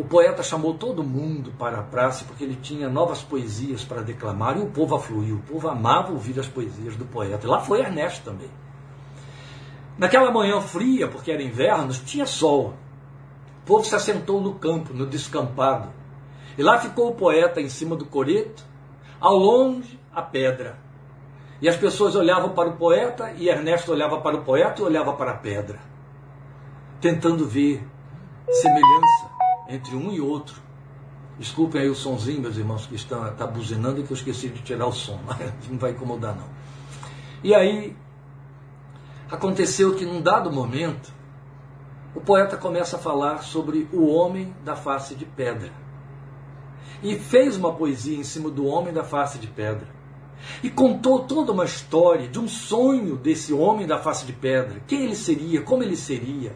[0.00, 4.56] o poeta chamou todo mundo para a praça porque ele tinha novas poesias para declamar
[4.56, 5.36] e o povo afluiu.
[5.36, 7.46] O povo amava ouvir as poesias do poeta.
[7.46, 8.48] E lá foi Ernesto também.
[9.98, 12.72] Naquela manhã fria, porque era inverno, tinha sol.
[13.62, 15.90] O povo se assentou no campo, no descampado.
[16.56, 18.64] E lá ficou o poeta em cima do coreto,
[19.20, 20.78] ao longe, a pedra.
[21.60, 25.12] E as pessoas olhavam para o poeta, e Ernesto olhava para o poeta e olhava
[25.12, 25.78] para a pedra,
[27.02, 27.86] tentando ver
[28.50, 29.39] semelhança
[29.70, 30.60] entre um e outro.
[31.38, 34.86] Desculpem aí o sonzinho, meus irmãos, que estão tá buzinando que eu esqueci de tirar
[34.86, 35.18] o som,
[35.70, 36.46] não vai incomodar não.
[37.42, 37.96] E aí
[39.30, 41.12] aconteceu que num dado momento
[42.14, 45.72] o poeta começa a falar sobre o homem da face de pedra
[47.02, 49.88] e fez uma poesia em cima do homem da face de pedra.
[50.62, 55.04] E contou toda uma história de um sonho desse homem da face de pedra, quem
[55.04, 56.54] ele seria, como ele seria.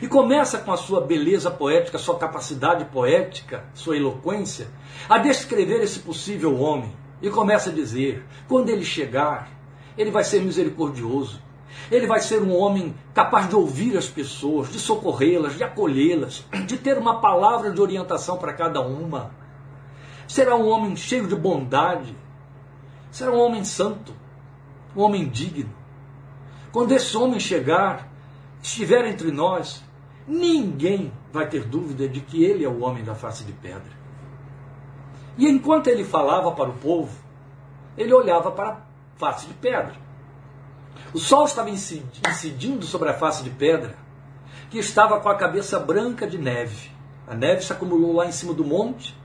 [0.00, 4.68] E começa com a sua beleza poética, sua capacidade poética, sua eloquência,
[5.08, 6.92] a descrever esse possível homem.
[7.22, 9.50] E começa a dizer: quando ele chegar,
[9.96, 11.40] ele vai ser misericordioso.
[11.90, 16.76] Ele vai ser um homem capaz de ouvir as pessoas, de socorrê-las, de acolhê-las, de
[16.76, 19.30] ter uma palavra de orientação para cada uma
[20.30, 22.16] será um homem cheio de bondade,
[23.10, 24.14] será um homem santo,
[24.94, 25.74] um homem digno.
[26.70, 28.08] Quando esse homem chegar,
[28.62, 29.82] estiver entre nós,
[30.26, 33.98] ninguém vai ter dúvida de que ele é o homem da face de pedra.
[35.36, 37.16] E enquanto ele falava para o povo,
[37.96, 38.80] ele olhava para a
[39.16, 39.94] face de pedra.
[41.14, 43.94] O sol estava incidindo sobre a face de pedra,
[44.70, 46.90] que estava com a cabeça branca de neve.
[47.26, 49.18] A neve se acumulou lá em cima do monte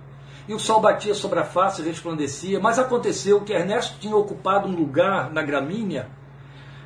[0.47, 4.67] e o sol batia sobre a face e resplandecia, mas aconteceu que Ernesto tinha ocupado
[4.67, 6.09] um lugar na gramínea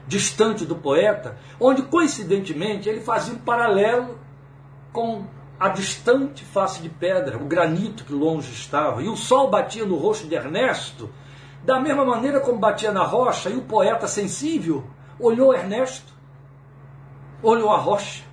[0.10, 4.18] distante do poeta, onde coincidentemente ele fazia um paralelo
[4.92, 5.24] com
[5.60, 9.98] a distante face de pedra, o granito que longe estava, e o sol batia no
[9.98, 11.10] rosto de Ernesto,
[11.64, 14.84] da mesma maneira como batia na rocha, e o poeta sensível
[15.20, 16.12] olhou Ernesto,
[17.44, 18.24] olhou a rocha,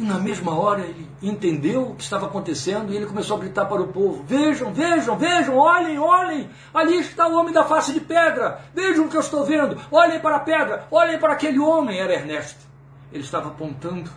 [0.00, 3.66] e na mesma hora ele entendeu o que estava acontecendo e ele começou a gritar
[3.66, 8.00] para o povo: Vejam, vejam, vejam, olhem, olhem, ali está o homem da face de
[8.00, 12.00] pedra, vejam o que eu estou vendo, olhem para a pedra, olhem para aquele homem.
[12.00, 12.66] Era Ernesto.
[13.12, 14.10] Ele estava apontando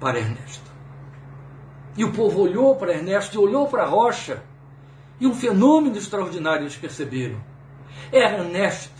[0.00, 0.70] para Ernesto.
[1.98, 4.42] E o povo olhou para Ernesto e olhou para a rocha,
[5.20, 7.38] e um fenômeno extraordinário eles perceberam.
[8.10, 8.99] Era Ernesto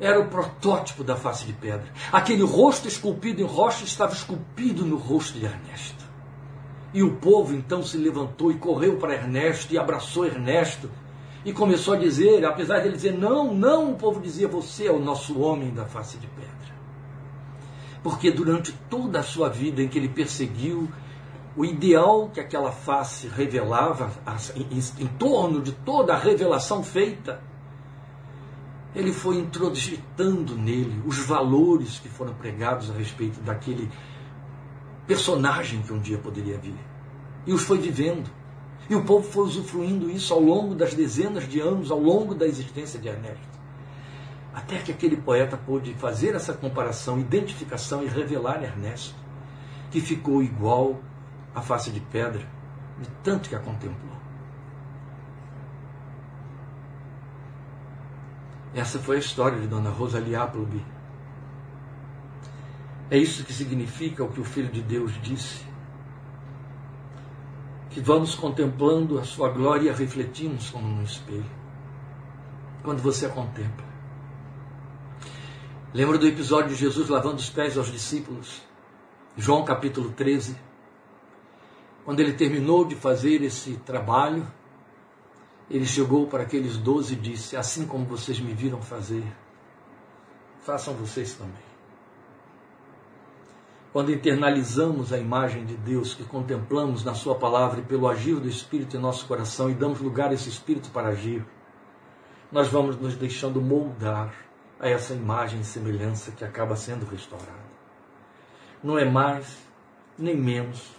[0.00, 1.86] era o protótipo da face de pedra.
[2.10, 6.04] Aquele rosto esculpido em rocha estava esculpido no rosto de Ernesto.
[6.92, 10.90] E o povo então se levantou e correu para Ernesto e abraçou Ernesto
[11.44, 14.92] e começou a dizer, apesar de ele dizer não, não, o povo dizia: Você é
[14.92, 16.50] o nosso homem da face de pedra.
[18.02, 20.88] Porque durante toda a sua vida em que ele perseguiu,
[21.56, 24.10] o ideal que aquela face revelava,
[24.56, 27.40] em, em torno de toda a revelação feita,
[28.94, 33.88] ele foi introjetando nele os valores que foram pregados a respeito daquele
[35.06, 36.78] personagem que um dia poderia vir.
[37.46, 38.30] E os foi vivendo.
[38.88, 42.46] E o povo foi usufruindo isso ao longo das dezenas de anos, ao longo da
[42.46, 43.48] existência de Ernesto.
[44.52, 49.14] Até que aquele poeta pôde fazer essa comparação, identificação e revelar Ernesto,
[49.92, 51.00] que ficou igual
[51.54, 52.42] à face de pedra,
[53.00, 54.19] de tanto que a contemplou.
[58.74, 60.84] Essa foi a história de Dona Rosalie Appleby.
[63.10, 65.66] É isso que significa o que o Filho de Deus disse.
[67.90, 71.50] Que vamos contemplando a sua glória e a refletimos como num espelho.
[72.84, 73.84] Quando você a contempla.
[75.92, 78.62] Lembra do episódio de Jesus lavando os pés aos discípulos?
[79.36, 80.56] João capítulo 13.
[82.04, 84.46] Quando ele terminou de fazer esse trabalho,
[85.70, 89.24] ele chegou para aqueles doze e disse: Assim como vocês me viram fazer,
[90.62, 91.70] façam vocês também.
[93.92, 98.48] Quando internalizamos a imagem de Deus que contemplamos na Sua palavra e pelo agir do
[98.48, 101.44] Espírito em nosso coração e damos lugar a esse Espírito para agir,
[102.50, 104.32] nós vamos nos deixando moldar
[104.78, 107.70] a essa imagem e semelhança que acaba sendo restaurada.
[108.82, 109.58] Não é mais
[110.16, 110.90] nem menos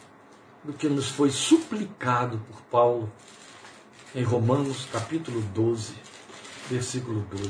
[0.63, 3.11] do que nos foi suplicado por Paulo
[4.13, 5.93] em Romanos capítulo 12,
[6.69, 7.49] versículo 2.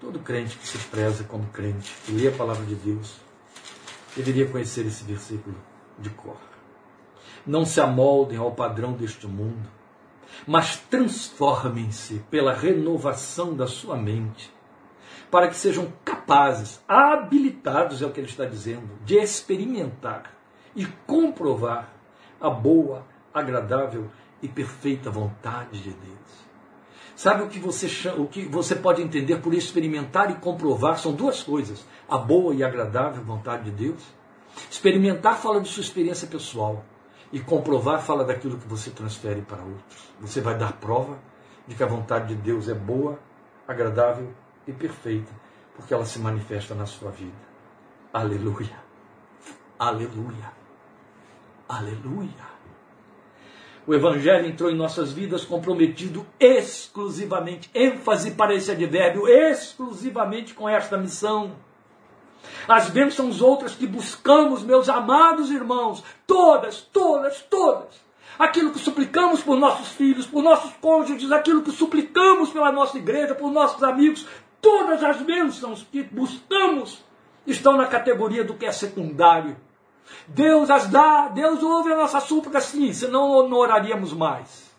[0.00, 3.14] Todo crente que se preza como crente, que lê a palavra de Deus,
[4.16, 5.54] deveria conhecer esse versículo
[5.96, 6.36] de cor.
[7.46, 9.68] Não se amoldem ao padrão deste mundo,
[10.44, 14.52] mas transformem-se pela renovação da sua mente,
[15.30, 20.34] para que sejam capazes, habilitados, é o que ele está dizendo, de experimentar
[20.74, 21.88] e comprovar
[22.40, 24.10] a boa, agradável
[24.42, 26.42] e perfeita vontade de Deus.
[27.14, 27.86] Sabe o que você
[28.18, 32.64] o que você pode entender por experimentar e comprovar são duas coisas: a boa e
[32.64, 34.02] agradável vontade de Deus.
[34.70, 36.84] Experimentar fala de sua experiência pessoal
[37.32, 40.10] e comprovar fala daquilo que você transfere para outros.
[40.20, 41.18] Você vai dar prova
[41.66, 43.18] de que a vontade de Deus é boa,
[43.66, 44.32] agradável
[44.66, 45.32] e perfeita,
[45.74, 47.32] porque ela se manifesta na sua vida.
[48.12, 48.76] Aleluia.
[49.78, 50.52] Aleluia.
[51.68, 52.51] Aleluia.
[53.84, 60.96] O Evangelho entrou em nossas vidas comprometido exclusivamente, ênfase para esse advérbio, exclusivamente com esta
[60.96, 61.52] missão.
[62.68, 68.00] As bênçãos outras que buscamos, meus amados irmãos, todas, todas, todas.
[68.38, 73.34] Aquilo que suplicamos por nossos filhos, por nossos cônjuges, aquilo que suplicamos pela nossa igreja,
[73.34, 74.26] por nossos amigos,
[74.60, 77.04] todas as bênçãos que buscamos
[77.44, 79.56] estão na categoria do que é secundário
[80.26, 84.70] Deus as dá, Deus ouve a nossa súplica sim, senão não oraríamos mais.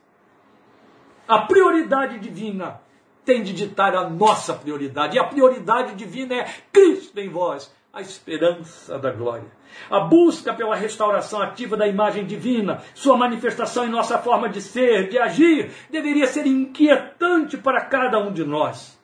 [1.27, 2.81] A prioridade divina
[3.25, 8.01] tem de ditar a nossa prioridade, e a prioridade divina é Cristo em vós, a
[8.01, 9.45] esperança da glória.
[9.89, 15.09] A busca pela restauração ativa da imagem divina, sua manifestação em nossa forma de ser,
[15.09, 18.99] de agir, deveria ser inquietante para cada um de nós.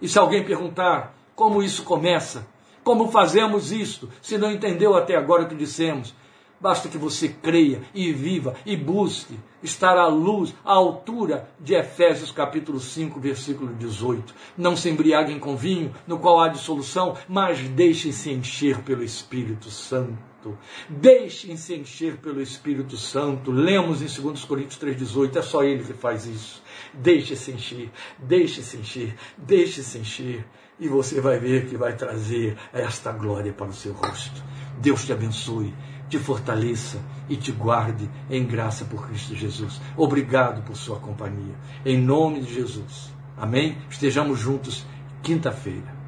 [0.00, 2.46] E se alguém perguntar como isso começa,
[2.84, 4.08] como fazemos isto?
[4.20, 6.14] Se não entendeu até agora o que dissemos,
[6.60, 12.30] basta que você creia e viva e busque estar à luz, à altura de Efésios
[12.30, 14.34] capítulo 5, versículo 18.
[14.56, 20.32] Não se embriaguem com vinho, no qual há dissolução, mas deixem-se encher pelo Espírito Santo.
[20.88, 23.52] Deixem-se encher pelo Espírito Santo.
[23.52, 25.36] Lemos em 2 Coríntios 3,18.
[25.36, 26.62] É só Ele que faz isso.
[26.92, 30.44] Deixe-se encher, deixe-se encher, deixe-se encher.
[30.82, 34.42] E você vai ver que vai trazer esta glória para o seu rosto.
[34.80, 35.72] Deus te abençoe,
[36.08, 39.80] te fortaleça e te guarde em graça por Cristo Jesus.
[39.96, 41.54] Obrigado por sua companhia.
[41.86, 43.12] Em nome de Jesus.
[43.38, 43.78] Amém?
[43.88, 44.84] Estejamos juntos
[45.22, 46.02] quinta-feira.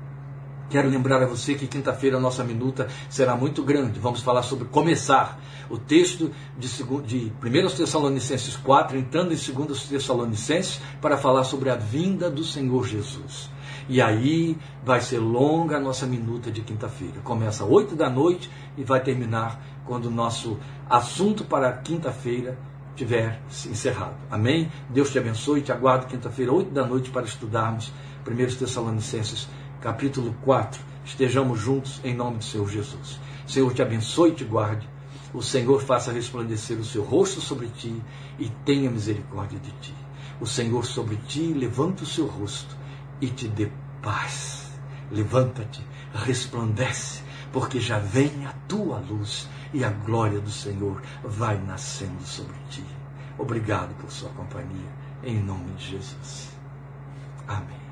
[0.68, 4.00] Quero lembrar a você que quinta-feira a nossa minuta será muito grande.
[4.00, 5.40] Vamos falar sobre começar.
[5.70, 6.68] O texto de,
[7.06, 12.88] de 1 Tessalonicenses 4, entrando em 2 Tessalonicenses, para falar sobre a vinda do Senhor
[12.88, 13.53] Jesus.
[13.88, 17.20] E aí vai ser longa a nossa minuta de quinta-feira.
[17.22, 20.58] Começa às 8 da noite e vai terminar quando o nosso
[20.88, 22.58] assunto para quinta-feira
[22.96, 24.16] tiver encerrado.
[24.30, 24.70] Amém?
[24.88, 27.92] Deus te abençoe e te aguardo quinta-feira, 8 da noite, para estudarmos
[28.26, 29.48] 1 Tessalonicenses
[29.80, 30.80] capítulo 4.
[31.04, 33.20] Estejamos juntos em nome do Senhor Jesus.
[33.46, 34.88] Senhor te abençoe e te guarde.
[35.34, 38.00] O Senhor faça resplandecer o seu rosto sobre ti
[38.38, 39.94] e tenha misericórdia de ti.
[40.40, 42.83] O Senhor sobre ti levanta o seu rosto
[43.24, 43.70] e te dê
[44.02, 44.70] paz.
[45.10, 47.22] Levanta-te, resplandece,
[47.52, 52.84] porque já vem a tua luz e a glória do Senhor vai nascendo sobre ti.
[53.38, 54.88] Obrigado por sua companhia,
[55.22, 56.50] em nome de Jesus.
[57.46, 57.83] Amém.